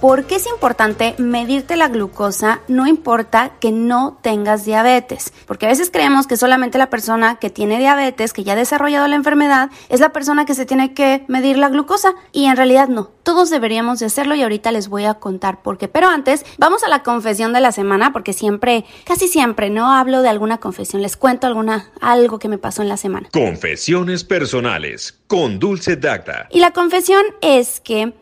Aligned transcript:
¿Por 0.00 0.26
qué 0.26 0.36
es 0.36 0.46
importante 0.46 1.16
medirte 1.18 1.74
la 1.74 1.88
glucosa? 1.88 2.60
No 2.68 2.86
importa 2.86 3.54
que 3.58 3.72
no 3.72 4.16
tengas 4.22 4.64
diabetes, 4.64 5.32
porque 5.44 5.66
a 5.66 5.70
veces 5.70 5.90
creemos 5.90 6.28
que 6.28 6.36
solamente 6.36 6.78
la 6.78 6.88
persona 6.88 7.40
que 7.40 7.50
tiene 7.50 7.80
diabetes, 7.80 8.32
que 8.32 8.44
ya 8.44 8.52
ha 8.52 8.56
desarrollado 8.56 9.08
la 9.08 9.16
enfermedad, 9.16 9.70
es 9.88 9.98
la 9.98 10.12
persona 10.12 10.44
que 10.44 10.54
se 10.54 10.66
tiene 10.66 10.94
que 10.94 11.24
medir 11.26 11.58
la 11.58 11.68
glucosa 11.68 12.14
y 12.30 12.44
en 12.44 12.56
realidad 12.56 12.86
no. 12.86 13.10
Todos 13.24 13.50
deberíamos 13.50 13.98
de 13.98 14.06
hacerlo 14.06 14.36
y 14.36 14.42
ahorita 14.42 14.70
les 14.70 14.88
voy 14.88 15.04
a 15.04 15.14
contar 15.14 15.62
por 15.62 15.78
qué. 15.78 15.88
Pero 15.88 16.06
antes, 16.06 16.46
vamos 16.58 16.84
a 16.84 16.88
la 16.88 17.02
confesión 17.02 17.52
de 17.52 17.60
la 17.60 17.72
semana 17.72 18.12
porque 18.12 18.32
siempre, 18.32 18.84
casi 19.04 19.26
siempre, 19.26 19.68
no 19.68 19.92
hablo 19.92 20.22
de 20.22 20.28
alguna 20.28 20.58
confesión, 20.58 21.02
les 21.02 21.16
cuento 21.16 21.48
alguna 21.48 21.90
algo 22.00 22.38
que 22.38 22.48
me 22.48 22.58
pasó 22.58 22.82
en 22.82 22.88
la 22.88 22.98
semana. 22.98 23.30
Confesiones 23.32 24.22
personales 24.22 25.18
con 25.26 25.58
Dulce 25.58 25.96
Dacta. 25.96 26.46
Y 26.50 26.60
la 26.60 26.70
confesión 26.70 27.24
es 27.40 27.80
que 27.80 28.14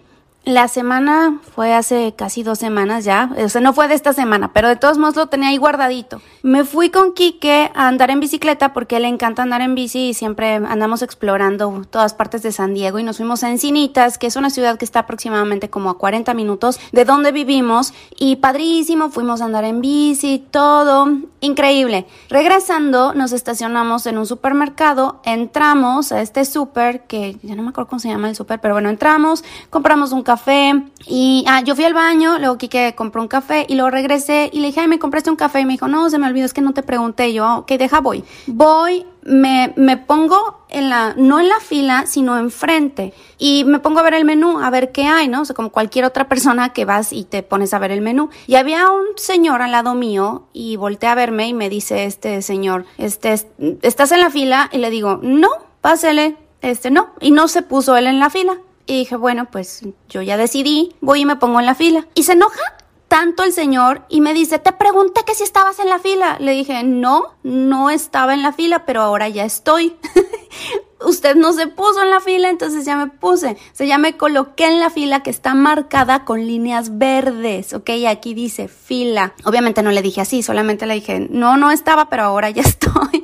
la 0.47 0.69
semana 0.69 1.41
fue 1.57 1.75
hace 1.75 2.15
casi 2.17 2.45
dos 2.45 2.61
semanas 2.61 3.05
ya, 3.05 3.33
o 3.37 3.49
sea, 3.49 3.61
no 3.61 3.73
fue 3.73 3.89
de 3.89 3.97
esta 3.97 4.13
semana, 4.13 4.53
pero 4.53 4.69
de 4.69 4.77
todos 4.77 4.97
modos 4.97 5.17
lo 5.17 5.27
tenía 5.27 5.49
ahí 5.49 5.57
guardadito. 5.57 6.23
Me 6.45 6.63
fui 6.63 6.91
con 6.91 7.15
Quique 7.15 7.73
a 7.75 7.89
andar 7.89 8.13
en 8.13 8.21
bicicleta 8.21 8.73
porque 8.73 9.01
le 9.01 9.09
encanta 9.09 9.43
andar 9.43 9.61
en 9.61 9.75
bici 9.75 10.11
y 10.11 10.15
siempre 10.15 10.55
andamos 10.55 11.03
explorando 11.03 11.83
todas 11.91 12.15
partes 12.15 12.45
de 12.45 12.53
San 12.53 12.75
Diego 12.75 13.01
y 13.01 13.03
nos 13.03 13.17
fuimos 13.17 13.43
a 13.43 13.51
Encinitas, 13.51 14.19
que 14.19 14.29
es 14.29 14.37
una 14.37 14.51
ciudad 14.51 14.79
que 14.79 14.85
está 14.85 15.01
aproximadamente 15.01 15.69
como 15.69 15.91
a 15.91 15.99
40 15.99 16.33
minutos 16.35 16.79
de 16.93 17.05
donde 17.05 17.33
vivimos 17.33 17.93
y 18.17 18.37
padrísimo, 18.37 19.11
fuimos 19.11 19.41
a 19.41 19.47
andar 19.47 19.65
en 19.65 19.81
bici, 19.81 20.47
todo 20.53 21.09
increíble. 21.41 22.07
Regresando 22.29 23.15
nos 23.15 23.33
estacionamos 23.33 24.07
en 24.07 24.17
un 24.17 24.27
supermercado, 24.27 25.21
entramos 25.25 26.13
a 26.13 26.23
este 26.23 26.45
super 26.45 27.05
que 27.09 27.37
ya 27.43 27.57
no 27.57 27.65
me 27.65 27.71
acuerdo 27.71 27.89
cómo 27.91 27.99
se 27.99 28.09
llama 28.09 28.29
el 28.29 28.37
super, 28.37 28.61
pero 28.61 28.75
bueno, 28.75 28.91
entramos, 28.91 29.43
compramos 29.71 30.13
un 30.13 30.23
café 30.23 30.36
café 30.37 30.83
y 31.07 31.45
ah, 31.49 31.63
yo 31.63 31.75
fui 31.75 31.85
al 31.85 31.95
baño, 31.95 32.39
luego 32.39 32.59
Kike 32.59 32.95
compró 32.95 33.23
un 33.23 33.29
café 33.29 33.65
y 33.69 33.75
luego 33.75 33.91
regresé 33.91 34.51
y 34.53 34.61
le 34.61 34.67
dije, 34.67 34.81
ay, 34.81 34.89
me 34.89 34.99
compraste 34.99 35.31
un 35.31 35.37
café 35.37 35.61
y 35.61 35.65
me 35.65 35.73
dijo, 35.73 35.89
no, 35.89 36.11
se 36.11 36.19
me 36.19 36.27
olvidó, 36.27 36.45
es 36.45 36.53
que 36.53 36.61
no 36.61 36.75
te 36.75 36.83
pregunté 36.83 37.33
yo, 37.33 37.45
ah, 37.45 37.59
ok, 37.59 37.73
deja, 37.73 38.01
voy. 38.01 38.23
Voy, 38.47 39.07
me, 39.23 39.73
me 39.77 39.97
pongo 39.97 40.67
en 40.69 40.91
la, 40.91 41.15
no 41.17 41.41
en 41.41 41.49
la 41.49 41.59
fila, 41.61 42.05
sino 42.07 42.37
enfrente 42.37 43.15
y 43.39 43.65
me 43.65 43.79
pongo 43.79 44.01
a 44.01 44.03
ver 44.03 44.13
el 44.13 44.27
menú, 44.27 44.59
a 44.59 44.69
ver 44.69 44.93
qué 44.93 45.05
hay, 45.05 45.27
¿no? 45.29 45.41
O 45.41 45.45
sea, 45.47 45.57
como 45.57 45.71
cualquier 45.71 46.05
otra 46.05 46.29
persona 46.29 46.75
que 46.75 46.85
vas 46.85 47.15
y 47.15 47.25
te 47.25 47.43
pones 47.43 47.73
a 47.73 47.79
ver 47.79 47.93
el 47.93 48.03
menú. 48.03 48.29
Y 48.47 48.57
había 48.57 48.91
un 48.91 49.07
señor 49.17 49.63
al 49.63 49.73
lado 49.73 49.95
mío 49.95 50.49
y 50.53 50.77
volteé 50.77 51.09
a 51.09 51.15
verme 51.15 51.49
y 51.49 51.55
me 51.55 51.71
dice 51.71 52.05
este 52.05 52.43
señor, 52.43 52.85
este, 52.99 53.33
¿estás 53.81 54.13
en 54.13 54.21
la 54.21 54.29
fila? 54.29 54.69
Y 54.71 54.79
le 54.79 54.91
digo, 54.91 55.19
no, 55.23 55.49
pásele, 55.81 56.37
este, 56.61 56.91
no. 56.91 57.09
Y 57.21 57.31
no 57.31 57.49
se 57.49 57.63
puso 57.63 57.97
él 57.97 58.07
en 58.07 58.19
la 58.19 58.29
fila. 58.29 58.59
Y 58.87 58.99
dije, 58.99 59.17
bueno, 59.17 59.49
pues 59.51 59.83
yo 60.09 60.23
ya 60.23 60.37
decidí, 60.37 60.95
voy 61.01 61.23
y 61.23 61.25
me 61.27 61.37
pongo 61.37 61.61
en 61.61 61.67
la 61.67 61.75
fila. 61.75 62.07
Y 62.15 62.23
se 62.23 62.33
enoja 62.33 62.77
tanto 63.09 63.45
el 63.45 63.53
señor 63.53 64.03
y 64.09 64.21
me 64.21 64.35
dice, 64.35 64.59
te 64.59 64.73
pregunté 64.73 65.23
que 65.25 65.35
si 65.35 65.45
estabas 65.45 65.79
en 65.79 65.89
la 65.89 65.99
fila. 65.99 66.37
Le 66.41 66.53
dije, 66.53 66.83
no, 66.83 67.35
no 67.43 67.91
estaba 67.91 68.35
en 68.35 68.43
la 68.43 68.53
fila, 68.53 68.85
pero 68.85 69.03
ahora 69.03 69.29
ya 69.29 69.45
estoy. 69.45 69.97
Usted 71.05 71.37
no 71.37 71.53
se 71.53 71.67
puso 71.67 72.03
en 72.03 72.11
la 72.11 72.21
fila, 72.21 72.49
entonces 72.49 72.85
ya 72.85 72.97
me 72.97 73.09
puse. 73.09 73.53
O 73.53 73.75
sea, 73.75 73.87
ya 73.87 73.99
me 73.99 74.17
coloqué 74.17 74.67
en 74.67 74.81
la 74.81 74.91
fila 74.91 75.23
que 75.23 75.31
está 75.31 75.55
marcada 75.55 76.25
con 76.25 76.47
líneas 76.47 76.99
verdes, 76.99 77.75
¿ok? 77.75 77.91
Y 77.91 78.07
aquí 78.07 78.35
dice 78.35 78.67
fila. 78.67 79.35
Obviamente 79.45 79.83
no 79.83 79.93
le 79.93 80.03
dije 80.03 80.23
así, 80.23 80.43
solamente 80.43 80.87
le 80.87 80.95
dije, 80.95 81.29
no, 81.31 81.57
no 81.59 81.71
estaba, 81.71 82.09
pero 82.09 82.25
ahora 82.25 82.51
ya 82.51 82.63
estoy. 82.67 83.23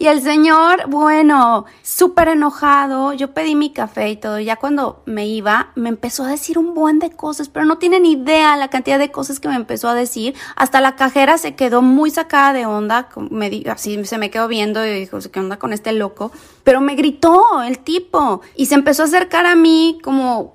Y 0.00 0.06
el 0.06 0.22
señor, 0.22 0.88
bueno, 0.88 1.66
súper 1.82 2.28
enojado, 2.28 3.12
yo 3.12 3.34
pedí 3.34 3.54
mi 3.54 3.70
café 3.70 4.08
y 4.08 4.16
todo, 4.16 4.40
ya 4.40 4.56
cuando 4.56 5.02
me 5.04 5.26
iba, 5.26 5.72
me 5.74 5.90
empezó 5.90 6.24
a 6.24 6.28
decir 6.28 6.56
un 6.56 6.72
buen 6.72 6.98
de 6.98 7.10
cosas, 7.10 7.50
pero 7.50 7.66
no 7.66 7.76
tienen 7.76 8.06
idea 8.06 8.56
la 8.56 8.68
cantidad 8.70 8.98
de 8.98 9.10
cosas 9.10 9.40
que 9.40 9.48
me 9.48 9.56
empezó 9.56 9.90
a 9.90 9.94
decir. 9.94 10.34
Hasta 10.56 10.80
la 10.80 10.96
cajera 10.96 11.36
se 11.36 11.54
quedó 11.54 11.82
muy 11.82 12.10
sacada 12.10 12.54
de 12.54 12.64
onda, 12.64 13.10
me 13.28 13.62
así 13.70 14.02
se 14.06 14.16
me 14.16 14.30
quedó 14.30 14.48
viendo 14.48 14.86
y 14.86 15.00
dijo, 15.00 15.18
¿qué 15.30 15.38
onda 15.38 15.58
con 15.58 15.74
este 15.74 15.92
loco? 15.92 16.32
Pero 16.64 16.80
me 16.80 16.94
gritó 16.94 17.62
el 17.62 17.80
tipo 17.80 18.40
y 18.56 18.66
se 18.66 18.76
empezó 18.76 19.02
a 19.02 19.04
acercar 19.04 19.44
a 19.44 19.54
mí 19.54 19.98
como, 20.02 20.54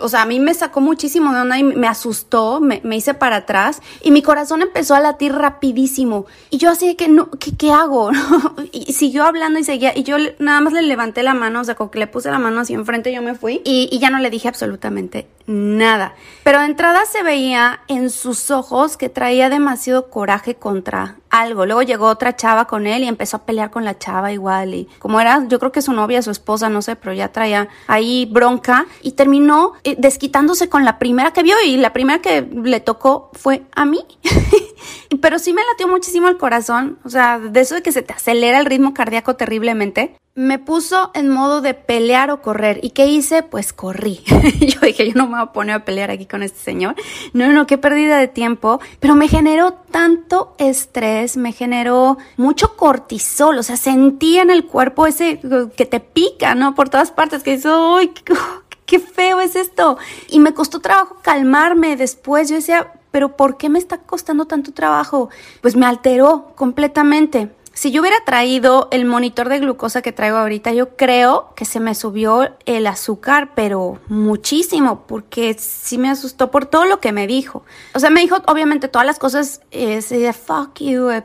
o 0.00 0.08
sea, 0.08 0.22
a 0.22 0.26
mí 0.26 0.40
me 0.40 0.54
sacó 0.54 0.80
muchísimo 0.80 1.34
de 1.34 1.40
onda 1.40 1.58
y 1.58 1.62
me 1.62 1.88
asustó, 1.88 2.58
me, 2.58 2.80
hice 2.96 3.12
para 3.12 3.36
atrás 3.36 3.82
y 4.02 4.12
mi 4.12 4.22
corazón 4.22 4.62
empezó 4.62 4.94
a 4.94 5.00
latir 5.00 5.34
rapidísimo. 5.34 6.24
Y 6.48 6.56
yo 6.56 6.70
así 6.70 6.86
de 6.86 6.96
que, 6.96 7.08
no, 7.08 7.28
¿qué, 7.32 7.54
qué 7.54 7.70
hago? 7.70 8.10
y 8.86 8.92
siguió 8.92 9.24
hablando 9.24 9.58
y 9.58 9.64
seguía. 9.64 9.92
Y 9.96 10.02
yo 10.02 10.16
nada 10.38 10.60
más 10.60 10.72
le 10.72 10.82
levanté 10.82 11.22
la 11.22 11.34
mano, 11.34 11.60
o 11.60 11.64
sea, 11.64 11.74
como 11.74 11.90
que 11.90 11.98
le 11.98 12.06
puse 12.06 12.30
la 12.30 12.38
mano 12.38 12.60
así 12.60 12.74
enfrente, 12.74 13.12
yo 13.12 13.22
me 13.22 13.34
fui. 13.34 13.60
Y, 13.64 13.88
y 13.90 13.98
ya 13.98 14.10
no 14.10 14.18
le 14.18 14.30
dije 14.30 14.48
absolutamente 14.48 15.26
nada. 15.46 16.14
Pero 16.44 16.60
de 16.60 16.66
entrada 16.66 17.04
se 17.06 17.22
veía 17.22 17.80
en 17.88 18.10
sus 18.10 18.50
ojos 18.50 18.96
que 18.96 19.08
traía 19.08 19.48
demasiado 19.48 20.10
coraje 20.10 20.54
contra 20.54 21.16
algo. 21.30 21.66
Luego 21.66 21.82
llegó 21.82 22.06
otra 22.06 22.36
chava 22.36 22.66
con 22.66 22.86
él 22.86 23.02
y 23.02 23.08
empezó 23.08 23.38
a 23.38 23.44
pelear 23.44 23.70
con 23.70 23.84
la 23.84 23.98
chava 23.98 24.32
igual. 24.32 24.74
Y 24.74 24.88
como 24.98 25.20
era, 25.20 25.44
yo 25.48 25.58
creo 25.58 25.72
que 25.72 25.82
su 25.82 25.92
novia, 25.92 26.22
su 26.22 26.30
esposa, 26.30 26.68
no 26.68 26.82
sé, 26.82 26.96
pero 26.96 27.12
ya 27.12 27.32
traía 27.32 27.68
ahí 27.86 28.26
bronca 28.30 28.86
y 29.02 29.12
terminó 29.12 29.72
eh, 29.84 29.96
desquitándose 29.98 30.68
con 30.68 30.84
la 30.84 30.98
primera 30.98 31.32
que 31.32 31.42
vio 31.42 31.56
y 31.64 31.76
la 31.76 31.92
primera 31.92 32.20
que 32.20 32.42
le 32.42 32.80
tocó 32.80 33.30
fue 33.34 33.62
a 33.74 33.84
mí. 33.84 34.04
pero 35.20 35.38
sí 35.38 35.52
me 35.52 35.62
latió 35.70 35.88
muchísimo 35.88 36.28
el 36.28 36.36
corazón, 36.36 36.98
o 37.04 37.08
sea, 37.08 37.38
de 37.38 37.60
eso 37.60 37.74
de 37.74 37.82
que 37.82 37.92
se 37.92 38.02
te 38.02 38.12
acelera 38.12 38.58
el 38.58 38.66
ritmo 38.66 38.94
cardíaco 38.94 39.36
terriblemente 39.36 40.16
me 40.38 40.60
puso 40.60 41.10
en 41.14 41.30
modo 41.30 41.60
de 41.60 41.74
pelear 41.74 42.30
o 42.30 42.40
correr. 42.40 42.78
¿Y 42.84 42.90
qué 42.90 43.06
hice? 43.06 43.42
Pues 43.42 43.72
corrí. 43.72 44.22
yo 44.60 44.80
dije, 44.82 45.08
yo 45.08 45.14
no 45.16 45.24
me 45.24 45.32
voy 45.32 45.42
a 45.42 45.52
poner 45.52 45.74
a 45.74 45.84
pelear 45.84 46.12
aquí 46.12 46.26
con 46.26 46.44
este 46.44 46.60
señor. 46.60 46.94
No, 47.32 47.52
no, 47.52 47.66
qué 47.66 47.76
pérdida 47.76 48.18
de 48.18 48.28
tiempo. 48.28 48.80
Pero 49.00 49.16
me 49.16 49.26
generó 49.26 49.72
tanto 49.90 50.54
estrés, 50.58 51.36
me 51.36 51.50
generó 51.50 52.18
mucho 52.36 52.76
cortisol. 52.76 53.58
O 53.58 53.64
sea, 53.64 53.76
sentía 53.76 54.42
en 54.42 54.50
el 54.50 54.64
cuerpo 54.64 55.08
ese 55.08 55.40
que 55.76 55.86
te 55.86 55.98
pica, 55.98 56.54
¿no? 56.54 56.76
Por 56.76 56.88
todas 56.88 57.10
partes, 57.10 57.42
que 57.42 57.56
dices, 57.56 57.72
¡ay, 57.74 58.12
qué 58.86 59.00
feo 59.00 59.40
es 59.40 59.56
esto! 59.56 59.98
Y 60.28 60.38
me 60.38 60.54
costó 60.54 60.78
trabajo 60.78 61.16
calmarme 61.20 61.96
después. 61.96 62.48
Yo 62.48 62.54
decía, 62.54 62.92
pero 63.10 63.36
¿por 63.36 63.56
qué 63.56 63.68
me 63.68 63.80
está 63.80 63.98
costando 63.98 64.44
tanto 64.44 64.72
trabajo? 64.72 65.30
Pues 65.62 65.74
me 65.74 65.86
alteró 65.86 66.52
completamente. 66.54 67.50
Si 67.78 67.92
yo 67.92 68.00
hubiera 68.00 68.16
traído 68.24 68.88
el 68.90 69.04
monitor 69.04 69.48
de 69.48 69.60
glucosa 69.60 70.02
que 70.02 70.10
traigo 70.10 70.36
ahorita, 70.38 70.72
yo 70.72 70.96
creo 70.96 71.52
que 71.54 71.64
se 71.64 71.78
me 71.78 71.94
subió 71.94 72.56
el 72.66 72.88
azúcar, 72.88 73.52
pero 73.54 74.00
muchísimo, 74.08 75.04
porque 75.06 75.54
sí 75.54 75.96
me 75.96 76.10
asustó 76.10 76.50
por 76.50 76.66
todo 76.66 76.86
lo 76.86 76.98
que 76.98 77.12
me 77.12 77.28
dijo. 77.28 77.62
O 77.94 78.00
sea, 78.00 78.10
me 78.10 78.20
dijo 78.20 78.38
obviamente 78.48 78.88
todas 78.88 79.06
las 79.06 79.20
cosas, 79.20 79.60
eh, 79.70 80.00
de 80.02 80.32
fuck 80.32 80.76
you, 80.80 81.08
eh, 81.10 81.22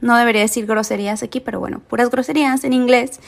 no 0.00 0.16
debería 0.16 0.42
decir 0.42 0.66
groserías 0.66 1.22
aquí, 1.22 1.38
pero 1.38 1.60
bueno, 1.60 1.78
puras 1.78 2.10
groserías 2.10 2.64
en 2.64 2.72
inglés. 2.72 3.20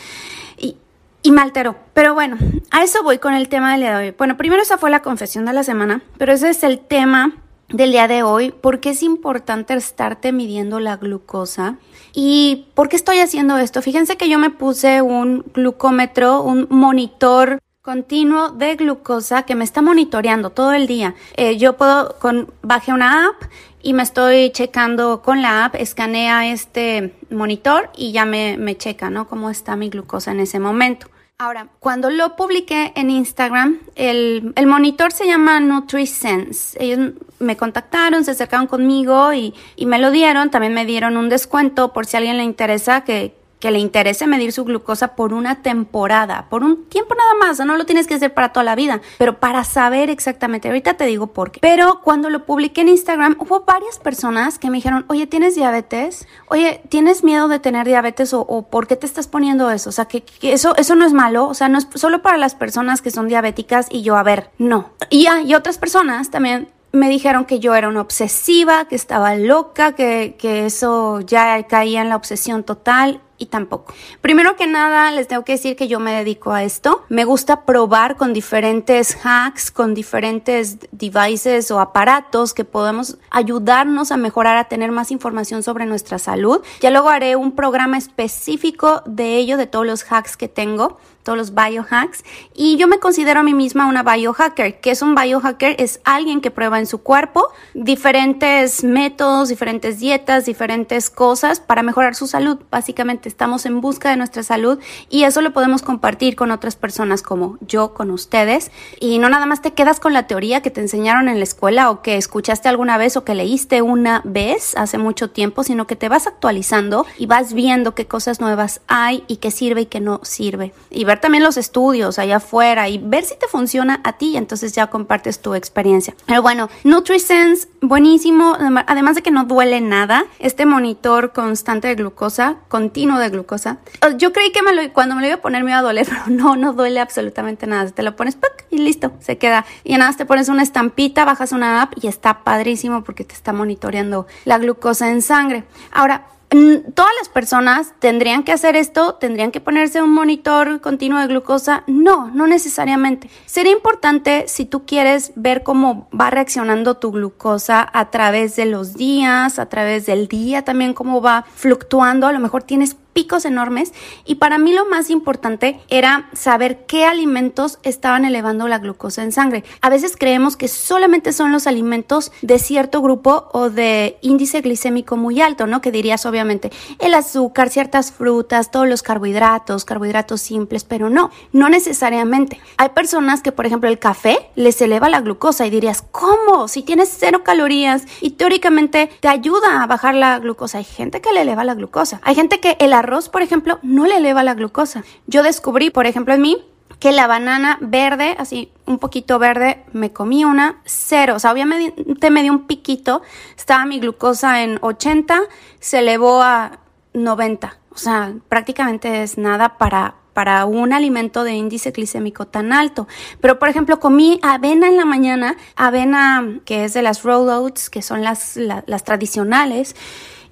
Y, 0.59 0.77
y 1.23 1.31
me 1.31 1.43
alteró. 1.43 1.77
Pero 1.95 2.15
bueno, 2.15 2.37
a 2.73 2.83
eso 2.83 3.05
voy 3.05 3.19
con 3.19 3.33
el 3.33 3.49
tema 3.49 3.71
del 3.71 3.83
día 3.83 3.97
de 3.97 4.09
hoy. 4.09 4.15
Bueno, 4.19 4.37
primero 4.37 4.61
esa 4.61 4.77
fue 4.77 4.91
la 4.91 5.03
confesión 5.03 5.45
de 5.45 5.53
la 5.53 5.63
semana, 5.63 6.03
pero 6.19 6.33
ese 6.33 6.51
es 6.51 6.65
el 6.65 6.81
tema 6.81 7.33
del 7.73 7.93
día 7.93 8.09
de 8.09 8.23
hoy, 8.23 8.51
por 8.51 8.81
qué 8.81 8.91
es 8.91 9.03
importante 9.03 9.75
estarte 9.75 10.33
midiendo 10.33 10.81
la 10.81 10.97
glucosa 10.97 11.77
y 12.13 12.69
por 12.75 12.89
qué 12.89 12.97
estoy 12.97 13.19
haciendo 13.19 13.59
esto. 13.59 13.83
Fíjense 13.83 14.17
que 14.17 14.29
yo 14.29 14.39
me 14.39 14.51
puse 14.51 15.03
un 15.03 15.45
glucómetro, 15.55 16.43
un 16.43 16.67
monitor 16.71 17.59
continuo 17.83 18.51
de 18.51 18.77
glucosa 18.77 19.45
que 19.45 19.55
me 19.55 19.65
está 19.65 19.83
monitoreando 19.83 20.51
todo 20.51 20.73
el 20.73 20.87
día. 20.87 21.15
Eh, 21.37 21.57
yo 21.57 21.77
puedo, 21.77 22.19
con, 22.19 22.53
bajé 22.63 22.93
una 22.93 23.27
app 23.27 23.51
y 23.83 23.95
me 23.95 24.03
estoy 24.03 24.51
checando 24.51 25.23
con 25.23 25.41
la 25.41 25.65
app, 25.65 25.77
escanea 25.77 26.47
este 26.53 27.15
monitor 27.31 27.91
y 27.97 28.13
ya 28.13 28.27
me, 28.27 28.57
me 28.59 28.77
checa, 28.77 29.09
¿no? 29.09 29.29
Cómo 29.29 29.49
está 29.49 29.77
mi 29.77 29.89
glucosa 29.89 30.33
en 30.33 30.41
ese 30.41 30.59
momento. 30.59 31.07
Ahora, 31.43 31.69
cuando 31.79 32.11
lo 32.11 32.37
publiqué 32.37 32.93
en 32.97 33.09
Instagram, 33.09 33.79
el, 33.95 34.53
monitor 34.67 35.11
se 35.11 35.27
llama 35.27 35.59
NutriSense. 35.59 36.77
Ellos 36.79 37.15
me 37.39 37.57
contactaron, 37.57 38.27
se 38.27 38.33
acercaron 38.33 38.67
conmigo 38.67 39.33
y, 39.33 39.55
me 39.87 39.99
lo 39.99 40.11
dieron. 40.11 40.51
También 40.51 40.75
me 40.75 40.85
dieron 40.85 41.17
un 41.17 41.31
descuento 41.31 41.95
por 41.95 42.05
si 42.05 42.17
a 42.17 42.19
alguien 42.19 42.37
le 42.37 42.45
interesa 42.45 43.05
que, 43.05 43.40
que 43.61 43.71
le 43.71 43.79
interese 43.79 44.27
medir 44.27 44.53
su 44.53 44.65
glucosa 44.65 45.15
por 45.15 45.35
una 45.35 45.63
temporada, 45.63 46.47
por 46.49 46.65
un 46.65 46.87
tiempo 46.87 47.15
nada 47.15 47.35
más, 47.35 47.61
no 47.65 47.77
lo 47.77 47.85
tienes 47.85 48.07
que 48.07 48.15
hacer 48.15 48.33
para 48.33 48.53
toda 48.53 48.65
la 48.65 48.75
vida, 48.75 49.03
pero 49.19 49.39
para 49.39 49.65
saber 49.65 50.09
exactamente, 50.09 50.69
ahorita 50.69 50.95
te 50.95 51.05
digo 51.05 51.29
por 51.29 51.53
qué. 51.53 51.61
Pero 51.61 52.01
cuando 52.03 52.31
lo 52.31 52.47
publiqué 52.47 52.81
en 52.81 52.89
Instagram, 52.89 53.37
hubo 53.39 53.61
varias 53.61 53.99
personas 53.99 54.59
que 54.59 54.71
me 54.71 54.79
dijeron, 54.79 55.05
oye, 55.09 55.27
¿tienes 55.27 55.55
diabetes? 55.55 56.27
Oye, 56.49 56.81
¿tienes 56.89 57.23
miedo 57.23 57.49
de 57.49 57.59
tener 57.59 57.87
diabetes 57.87 58.33
o, 58.33 58.67
por 58.71 58.87
qué 58.87 58.97
te 58.97 59.07
estás 59.07 59.29
poniendo 59.29 59.71
eso? 59.71 59.91
O 59.91 59.93
sea, 59.93 60.07
que, 60.07 60.25
eso, 60.41 60.75
eso 60.77 60.95
no 60.95 61.05
es 61.05 61.13
malo, 61.13 61.47
o 61.47 61.55
sea, 61.55 61.69
no 61.69 61.79
es 61.79 61.87
solo 61.95 62.23
para 62.23 62.39
las 62.39 62.55
personas 62.55 63.03
que 63.03 63.11
son 63.11 63.29
diabéticas 63.29 63.89
y 63.91 64.01
yo, 64.03 64.17
a 64.17 64.23
ver, 64.23 64.51
no. 64.57 64.91
Y, 65.11 65.29
y 65.45 65.55
otras 65.55 65.77
personas 65.77 66.31
también 66.31 66.71
me 66.93 67.09
dijeron 67.11 67.45
que 67.45 67.61
yo 67.61 67.75
era 67.75 67.89
una 67.89 68.01
obsesiva, 68.01 68.87
que 68.87 68.97
estaba 68.97 69.35
loca, 69.35 69.95
que, 69.95 70.37
que 70.39 70.65
eso 70.67 71.21
ya 71.21 71.63
caía 71.65 72.01
en 72.01 72.09
la 72.09 72.17
obsesión 72.17 72.65
total 72.65 73.21
y 73.41 73.47
tampoco. 73.47 73.93
Primero 74.21 74.55
que 74.55 74.69
nada, 74.69 75.11
les 75.11 75.27
tengo 75.27 75.45
que 75.45 75.53
decir 75.53 75.75
que 75.75 75.89
yo 75.89 75.99
me 75.99 76.13
dedico 76.13 76.53
a 76.53 76.63
esto. 76.63 77.05
Me 77.09 77.25
gusta 77.25 77.65
probar 77.65 78.17
con 78.17 78.33
diferentes 78.33 79.17
hacks, 79.25 79.73
con 79.73 79.95
diferentes 79.95 80.79
devices 80.93 81.71
o 81.71 81.81
aparatos 81.81 82.55
que 82.55 82.65
podemos 82.65 83.17
ayudarnos 83.31 84.13
a 84.13 84.17
mejorar, 84.17 84.59
a 84.59 84.65
tener 84.65 84.93
más 84.93 85.11
información 85.11 85.63
sobre 85.63 85.87
nuestra 85.87 86.19
salud. 86.19 86.63
Ya 86.81 86.91
luego 86.91 87.09
haré 87.09 87.35
un 87.35 87.53
programa 87.53 87.97
específico 87.99 89.03
de 89.07 89.37
ello, 89.37 89.57
de 89.57 89.67
todos 89.67 89.87
los 89.87 90.05
hacks 90.13 90.37
que 90.37 90.49
tengo 90.49 90.99
todos 91.23 91.39
los 91.39 91.55
biohacks. 91.55 92.25
Y 92.55 92.77
yo 92.77 92.89
me 92.89 92.99
considero 92.99 93.41
a 93.41 93.43
mí 93.43 93.55
misma 93.55 93.87
una 93.87 94.03
biohacker. 94.03 94.81
que 94.81 94.91
es 94.91 95.03
un 95.03 95.15
biohacker? 95.15 95.77
Es 95.79 96.01
alguien 96.05 96.41
que 96.41 96.51
prueba 96.51 96.79
en 96.79 96.87
su 96.87 97.03
cuerpo 97.03 97.49
diferentes 97.75 98.85
métodos, 98.85 99.49
diferentes 99.49 99.99
dietas, 99.99 100.45
diferentes 100.45 101.11
cosas 101.11 101.61
para 101.61 101.83
mejorar 101.83 102.15
su 102.15 102.27
salud. 102.27 102.59
Básicamente 102.71 103.29
estamos 103.29 103.67
en 103.67 103.81
busca 103.81 104.11
de 104.11 104.17
nuestra 104.17 104.43
salud 104.43 104.79
y 105.09 105.25
eso 105.25 105.41
lo 105.41 105.53
podemos 105.53 105.83
compartir 105.83 106.37
con 106.37 106.51
otras 106.51 106.77
personas 106.77 107.23
como 107.23 107.59
yo, 107.61 107.95
con 107.95 108.11
ustedes. 108.11 108.71
Y 108.99 109.19
no 109.19 109.29
nada 109.29 109.47
más 109.47 109.63
te 109.63 109.73
quedas 109.73 110.01
con 110.01 110.13
la 110.13 110.27
teoría 110.27 110.63
que 110.63 110.71
te 110.71 110.81
enseñaron 110.81 111.29
en 111.29 111.39
la 111.39 111.45
escuela 111.45 111.91
o 111.91 112.03
que 112.03 112.17
escuchaste 112.17 112.69
alguna 112.69 112.99
vez 112.99 113.17
o 113.17 113.25
que 113.25 113.35
leíste 113.35 113.83
una 113.83 114.23
vez 114.25 114.77
hace 114.77 114.99
mucho 114.99 115.31
tiempo, 115.31 115.65
sino 115.65 115.87
que 115.87 115.97
te 115.97 116.09
vas 116.09 116.27
actualizando 116.27 117.07
y 117.19 117.27
vas 117.27 117.53
viendo 117.53 117.95
qué 117.95 118.07
cosas 118.07 118.41
nuevas 118.41 118.81
hay 118.87 119.25
y 119.27 119.37
qué 119.37 119.51
sirve 119.51 119.83
y 119.83 119.87
qué 119.87 120.01
no 120.01 120.21
sirve. 120.23 120.73
Ver 121.11 121.21
también 121.21 121.43
los 121.43 121.57
estudios 121.57 122.19
allá 122.19 122.37
afuera 122.37 122.89
y 122.89 122.99
ver 122.99 123.25
si 123.25 123.37
te 123.37 123.49
funciona 123.49 124.01
a 124.05 124.13
ti, 124.15 124.37
entonces 124.37 124.73
ya 124.73 124.87
compartes 124.89 125.41
tu 125.41 125.55
experiencia. 125.55 126.15
Pero 126.27 126.41
bueno, 126.41 126.69
NutriSense, 126.85 127.69
buenísimo, 127.81 128.57
además 128.87 129.17
de 129.17 129.23
que 129.23 129.31
no 129.31 129.45
duele 129.45 129.81
nada, 129.81 130.25
este 130.39 130.67
monitor 130.67 131.33
constante 131.33 131.89
de 131.89 131.97
glucosa, 131.97 132.57
continuo 132.69 133.19
de 133.19 133.29
glucosa. 133.29 133.79
Yo 134.19 134.33
creí 134.33 134.53
que 134.53 134.63
me 134.63 134.93
cuando 134.93 135.17
me 135.17 135.23
lo 135.23 135.27
iba 135.27 135.37
a 135.37 135.41
poner 135.41 135.65
me 135.65 135.71
iba 135.71 135.81
a 135.81 135.83
doler, 135.83 136.07
pero 136.09 136.23
no, 136.29 136.57
no 136.57 136.73
duele 136.73 137.01
absolutamente 137.01 137.67
nada. 137.67 137.91
Te 137.91 138.03
lo 138.03 138.15
pones 138.15 138.39
y 138.71 138.79
listo, 138.79 139.13
se 139.19 139.37
queda. 139.37 139.67
Y 139.85 139.97
nada 139.97 140.13
te 140.13 140.25
pones 140.25 140.49
una 140.49 140.63
estampita, 140.63 141.25
bajas 141.25 141.53
una 141.53 141.83
app 141.83 141.95
y 142.01 142.07
está 142.07 142.45
padrísimo 142.45 143.03
porque 143.03 143.25
te 143.25 143.35
está 143.35 143.53
monitoreando 143.53 144.27
la 144.45 144.59
glucosa 144.59 145.11
en 145.11 145.23
sangre. 145.23 145.65
Ahora, 145.91 146.27
todas 146.51 147.13
las 147.19 147.29
personas 147.29 147.95
tendrían 148.01 148.43
que 148.43 148.53
hacer 148.53 148.75
esto, 148.75 149.15
tendrían 149.15 149.53
que 149.53 149.61
ponerse 149.61 150.03
un 150.03 150.13
monitor 150.13 150.81
continuo 150.81 151.21
de 151.21 151.29
glucosa. 151.29 151.85
No, 151.87 152.29
no 152.31 152.47
necesariamente. 152.47 153.31
Sería 153.47 153.73
importante 153.73 154.45
si 154.49 154.65
tú 154.65 154.85
quieres 154.85 155.33
ver 155.37 155.63
cómo 155.63 156.09
va 156.19 156.31
reaccionando 156.31 156.97
tu 156.97 157.13
glucosa 157.13 157.89
a 157.93 158.11
través 158.11 158.57
de 158.57 158.67
los 158.67 158.95
días, 158.95 159.59
a 159.59 159.67
través 159.67 160.07
del 160.07 160.27
día 160.27 160.65
también 160.65 160.93
cómo 160.93 161.23
va 161.23 161.45
fluctuando. 161.55 162.27
A 162.27 162.33
lo 162.33 162.41
mejor 162.41 162.65
tienes 162.65 162.97
picos 163.13 163.45
enormes 163.45 163.93
y 164.25 164.37
para 164.37 164.59
mí 164.59 164.73
lo 164.73 164.87
más 164.87 165.11
importante 165.11 165.81
era 165.89 166.29
saber 166.33 166.87
qué 166.87 167.05
alimentos 167.05 167.79
estaban 167.83 168.25
elevando 168.25 168.69
la 168.69 168.79
glucosa 168.79 169.23
en 169.23 169.33
sangre. 169.33 169.65
A 169.81 169.91
veces 169.91 170.17
creemos 170.19 170.57
que 170.57 170.69
solamente 170.69 171.33
son 171.33 171.53
los 171.53 171.67
alimentos 171.67 172.33
de 172.43 172.59
cierto 172.59 173.03
grupo 173.03 173.49
o 173.53 173.71
de 173.71 174.19
índice 174.21 174.61
glicémico 174.61 175.17
muy 175.17 175.41
alto, 175.41 175.67
¿no? 175.67 175.81
Que 175.81 175.93
dirías 175.93 176.27
obviamente 176.27 176.71
el 176.99 177.15
azúcar, 177.15 177.71
ciertas 177.71 178.13
frutas, 178.13 178.71
todos 178.71 178.89
los 178.89 179.03
carbohidratos, 179.03 179.85
carbohidratos 179.85 180.41
simples, 180.41 180.85
pero 180.85 181.11
no, 181.11 181.31
no 181.53 181.69
necesariamente. 181.69 182.61
Hay 182.77 182.91
personas 182.91 183.43
que, 183.43 183.53
por 183.53 183.67
ejemplo, 183.67 183.89
el 183.89 183.99
café 183.99 184.51
les 184.55 184.81
eleva 184.81 185.09
la 185.09 185.21
glucosa 185.21 185.67
y 185.67 185.71
dirías, 185.71 186.03
¿cómo? 186.11 186.69
Si 186.69 186.83
tienes 186.83 187.15
cero 187.19 187.43
calorías 187.45 188.05
y 188.21 188.31
teóricamente 188.31 189.11
te 189.21 189.29
ayuda 189.29 189.83
a 189.83 189.87
bajar 189.87 190.15
la 190.15 190.39
glucosa. 190.39 190.79
Hay 190.79 190.85
gente 190.85 191.21
que 191.21 191.33
le 191.33 191.43
eleva 191.43 191.65
la 191.65 191.75
glucosa. 191.75 192.21
Hay 192.23 192.35
gente 192.35 192.61
que 192.61 192.77
el 192.81 192.93
arroz, 192.93 193.10
por 193.29 193.43
ejemplo, 193.43 193.79
no 193.83 194.07
le 194.07 194.17
eleva 194.17 194.43
la 194.43 194.55
glucosa. 194.55 195.05
Yo 195.27 195.43
descubrí, 195.43 195.91
por 195.91 196.07
ejemplo, 196.07 196.35
en 196.35 196.43
mí, 196.43 196.65
que 196.99 197.13
la 197.13 197.27
banana 197.27 197.79
verde, 197.81 198.37
así 198.39 198.71
un 198.87 198.99
poquito 198.99 199.39
verde, 199.39 199.85
me 199.93 200.13
comí 200.13 200.45
una 200.45 200.81
cero. 200.85 201.35
O 201.37 201.39
sea, 201.39 201.53
obviamente 201.53 202.31
me 202.31 202.43
dio 202.43 202.53
un 202.53 202.67
piquito. 202.67 203.23
Estaba 203.57 203.87
mi 203.87 204.01
glucosa 204.01 204.63
en 204.63 204.79
80, 204.83 205.41
se 205.81 205.99
elevó 206.01 206.43
a 206.43 206.81
90. 207.15 207.79
O 207.93 207.99
sea, 207.99 208.35
prácticamente 208.49 209.23
es 209.23 209.39
nada 209.39 209.79
para, 209.79 210.15
para 210.35 210.65
un 210.67 210.93
alimento 210.93 211.43
de 211.43 211.55
índice 211.55 211.91
glicémico 211.91 212.47
tan 212.47 212.73
alto. 212.73 213.09
Pero, 213.41 213.59
por 213.59 213.69
ejemplo, 213.69 213.99
comí 213.99 214.39
avena 214.43 214.89
en 214.89 214.97
la 214.97 215.07
mañana, 215.07 215.57
avena 215.77 216.61
que 216.65 216.85
es 216.85 216.93
de 216.93 217.03
las 217.03 217.23
roll 217.23 217.49
oats, 217.49 217.89
que 217.89 218.03
son 218.03 218.23
las, 218.23 218.57
las 218.57 219.05
tradicionales 219.05 219.97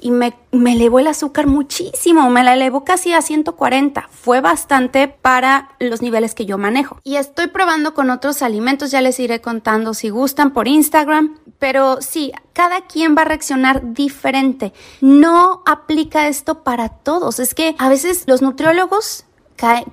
y 0.01 0.11
me, 0.11 0.35
me 0.53 0.73
elevó 0.73 0.99
el 0.99 1.07
azúcar 1.07 1.47
muchísimo, 1.47 2.29
me 2.31 2.45
la 2.45 2.55
elevó 2.55 2.85
casi 2.85 3.13
a 3.13 3.23
140. 3.23 4.09
Fue 4.11 4.41
bastante 4.41 5.09
para 5.09 5.71
los 5.79 6.03
niveles 6.03 6.35
que 6.35 6.47
yo 6.47 6.59
manejo. 6.59 7.01
Y 7.05 7.17
estoy 7.17 7.49
probando 7.49 7.95
con 7.95 8.11
otros 8.11 8.43
alimentos, 8.43 8.91
ya 8.91 9.01
les 9.01 9.19
iré 9.21 9.41
contando 9.41 9.95
si 9.95 10.11
gustan 10.11 10.53
por 10.53 10.69
Instagram, 10.69 11.39
pero 11.59 12.01
sí, 12.01 12.33
cada 12.53 12.83
quien 12.83 13.17
va 13.17 13.23
a 13.23 13.27
reaccionar 13.27 13.93
diferente. 13.93 14.73
No 15.01 15.63
aplica 15.67 16.29
esto 16.29 16.63
para 16.63 16.89
todos. 16.89 17.39
Es 17.39 17.55
que 17.55 17.75
a 17.79 17.89
veces 17.89 18.25
los 18.27 18.43
nutriólogos 18.43 19.25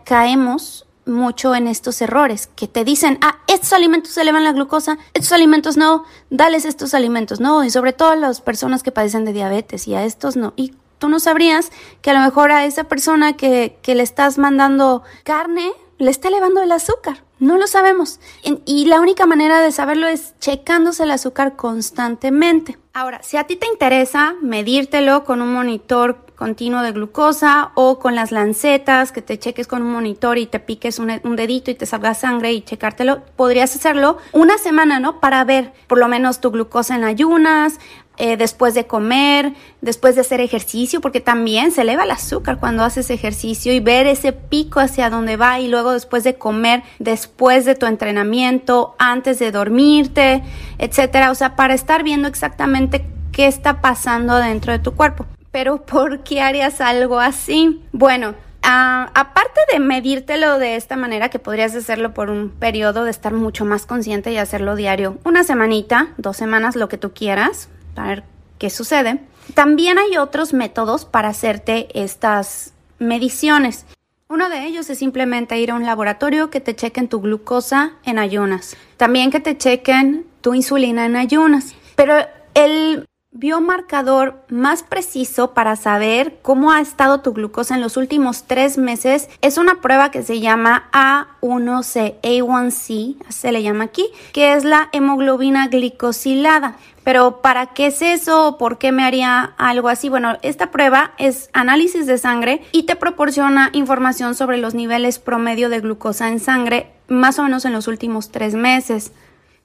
caemos 0.04 0.86
mucho 1.06 1.56
en 1.56 1.68
estos 1.68 2.02
errores 2.02 2.48
que 2.56 2.68
te 2.68 2.84
dicen, 2.84 3.18
ah, 3.22 3.40
estos 3.48 3.74
alimentos 3.74 4.18
elevan 4.18 4.44
la 4.44 4.52
glucosa, 4.52 4.98
estos 5.13 5.31
alimentos 5.31 5.78
no, 5.78 6.04
dales 6.30 6.66
estos 6.66 6.94
alimentos, 6.94 7.40
no, 7.40 7.63
y 7.63 7.69
sobre 7.69 7.94
todo 7.94 8.10
a 8.10 8.16
las 8.16 8.42
personas 8.42 8.84
que 8.84 8.92
padecen 8.92 9.25
de 9.25 9.34
diabetes 9.34 9.88
y 9.88 9.96
a 9.96 10.04
estos 10.04 10.36
no. 10.36 10.54
Y 10.56 10.74
tú 11.00 11.10
no 11.10 11.19
sabrías 11.19 11.72
que 12.02 12.10
a 12.10 12.13
lo 12.13 12.19
mejor 12.19 12.52
a 12.52 12.66
esa 12.66 12.86
persona 12.86 13.38
que, 13.38 13.78
que 13.81 13.96
le 13.96 14.04
estás 14.04 14.38
mandando 14.38 15.04
carne 15.24 15.72
le 15.98 16.12
está 16.12 16.28
elevando 16.28 16.62
el 16.62 16.72
azúcar. 16.72 17.24
No 17.40 17.58
lo 17.58 17.68
sabemos. 17.68 18.19
Y 18.66 18.86
la 18.86 19.01
única 19.01 19.25
manera 19.25 19.62
de 19.62 19.72
saberlo 19.72 20.08
es 20.08 20.34
checándose 20.40 21.04
el 21.04 21.12
azúcar 21.12 21.56
constantemente. 21.56 22.77
Ahora, 22.94 23.22
si 23.24 23.38
a 23.38 23.46
ti 23.46 23.56
te 23.56 23.68
interesa 23.68 24.36
medírtelo 24.41 25.25
con 25.25 25.41
un 25.41 25.53
monitor 25.53 26.25
continuo 26.36 26.82
de 26.82 26.92
glucosa 26.92 27.72
o 27.75 28.00
con 28.00 28.15
las 28.15 28.32
lancetas, 28.32 29.12
que 29.12 29.22
te 29.22 29.39
cheques 29.39 29.68
con 29.68 29.82
un 29.82 29.92
monitor 29.92 30.38
y 30.38 30.46
te 30.46 30.60
piques 30.60 31.00
un, 31.00 31.36
dedito 31.36 31.72
y 31.72 31.75
te 31.75 31.86
salga 31.86 32.13
sangre 32.13 32.54
y 32.54 32.62
checártelo, 32.62 33.22
podrías 33.36 33.75
hacerlo 33.75 34.18
una 34.32 34.58
semana, 34.58 35.00
¿no? 35.00 35.20
Para 35.20 35.44
ver 35.44 35.74
por 35.88 35.98
lo 35.98 36.08
menos 36.08 36.42
tu 36.42 36.51
glucosa 36.51 36.96
en 36.96 37.04
ayunas, 37.04 37.80
eh, 38.18 38.38
después 38.38 38.74
de 38.74 38.88
comer, 38.88 39.54
después 39.82 40.15
de 40.15 40.22
hacer 40.22 40.39
ejercicio, 40.39 41.01
porque 41.01 41.20
también 41.20 41.72
se 41.72 41.82
eleva 41.82 42.04
el 42.04 42.12
azúcar 42.12 42.60
cuando 42.60 42.84
haces 42.84 43.10
ejercicio 43.10 43.74
y 43.74 43.82
ver 43.82 44.08
ese 44.08 44.32
pico 44.32 44.80
hacia 44.80 45.10
dónde 45.10 45.36
va 45.36 45.60
y 45.60 45.68
luego 45.68 45.92
después 45.92 46.24
de 46.24 46.36
comer, 46.36 46.84
después 47.00 47.65
de 47.65 47.75
tu 47.75 47.86
entrenamiento, 47.86 48.96
antes 49.00 49.39
de 49.39 49.51
dormirte, 49.51 50.44
etcétera. 50.77 51.30
O 51.32 51.36
sea, 51.36 51.58
para 51.58 51.74
estar 51.74 52.04
viendo 52.04 52.30
exactamente 52.30 53.06
qué 53.34 53.48
está 53.48 53.82
pasando 53.82 54.38
dentro 54.38 54.72
de 54.72 54.80
tu 54.80 54.94
cuerpo. 54.96 55.25
Pero 55.55 55.77
¿por 55.85 56.19
qué 56.19 56.41
harías 56.41 56.81
algo 56.81 57.21
así? 57.21 57.81
Bueno, 57.93 58.35
aparte 58.62 59.62
de 59.71 59.79
medírtelo 59.79 60.59
de 60.59 60.75
esta 60.75 60.97
manera, 60.97 61.29
que 61.29 61.39
podrías 61.39 61.74
hacerlo 61.74 62.13
por 62.13 62.29
un 62.29 62.50
periodo 62.50 63.05
de 63.05 63.12
estar 63.12 63.31
mucho 63.31 63.63
más 63.63 63.85
consciente 63.85 64.33
y 64.33 64.38
hacerlo 64.38 64.75
diario, 64.75 65.17
una 65.24 65.45
semanita, 65.45 66.09
dos 66.17 66.35
semanas, 66.35 66.75
lo 66.75 66.89
que 66.89 66.97
tú 66.97 67.13
quieras, 67.13 67.69
para 67.93 68.09
ver 68.09 68.24
qué 68.59 68.69
sucede. 68.69 69.21
También 69.53 69.97
hay 69.97 70.17
otros 70.17 70.51
métodos 70.51 71.05
para 71.05 71.29
hacerte 71.29 71.88
estas 71.93 72.74
mediciones. 73.00 73.85
Uno 74.27 74.50
de 74.50 74.65
ellos 74.65 74.89
es 74.89 75.00
simplemente 75.00 75.57
ir 75.57 75.71
a 75.71 75.75
un 75.75 75.85
laboratorio 75.85 76.50
que 76.50 76.59
te 76.59 76.75
chequen 76.75 77.07
tu 77.07 77.21
glucosa 77.21 77.93
en 78.03 78.19
ayunas. 78.19 78.75
También 78.97 79.31
que 79.31 79.39
te 79.39 79.57
chequen 79.57 80.25
tu 80.41 80.53
insulina 80.53 81.05
en 81.05 81.15
ayunas. 81.15 81.75
Pero 81.95 82.15
el 82.55 83.05
biomarcador 83.36 84.46
más 84.48 84.82
preciso 84.82 85.54
para 85.54 85.75
saber 85.75 86.39
cómo 86.42 86.72
ha 86.72 86.80
estado 86.80 87.20
tu 87.20 87.34
glucosa 87.34 87.75
en 87.75 87.82
los 87.82 87.98
últimos 87.98 88.46
tres 88.46 88.77
meses 88.77 89.27
es 89.42 89.58
una 89.58 89.82
prueba 89.82 90.10
que 90.10 90.24
se 90.24 90.39
llama 90.39 90.89
A1C, 90.94 92.22
A1C, 92.22 93.18
se 93.27 93.51
le 93.51 93.62
llama 93.62 93.84
aquí, 93.84 94.08
que 94.32 94.54
es 94.54 94.63
la 94.63 94.88
hemoglobina 94.94 95.68
glicosilada. 95.68 96.77
Pero 97.04 97.42
¿para 97.42 97.68
qué 97.68 97.88
es 97.88 98.01
eso? 98.01 98.56
¿Por 98.58 98.77
qué 98.77 98.92
me 98.92 99.04
haría 99.04 99.54
algo 99.58 99.89
así? 99.89 100.08
Bueno, 100.08 100.38
esta 100.42 100.72
prueba 100.72 101.12
es 101.18 101.50
análisis 101.51 102.08
de 102.08 102.18
sangre 102.18 102.62
y 102.72 102.84
te 102.84 102.96
proporciona 102.96 103.70
información 103.74 104.34
sobre 104.34 104.58
los 104.58 104.74
niveles 104.74 105.20
promedio 105.20 105.68
de 105.70 105.82
glucosa 105.82 106.30
en 106.30 106.39
sangre 106.39 106.94
más 107.08 107.38
o 107.38 107.44
menos 107.44 107.65
en 107.65 107.74
los 107.74 107.88
últimos 107.88 108.32
tres 108.32 108.56
meses 108.56 109.12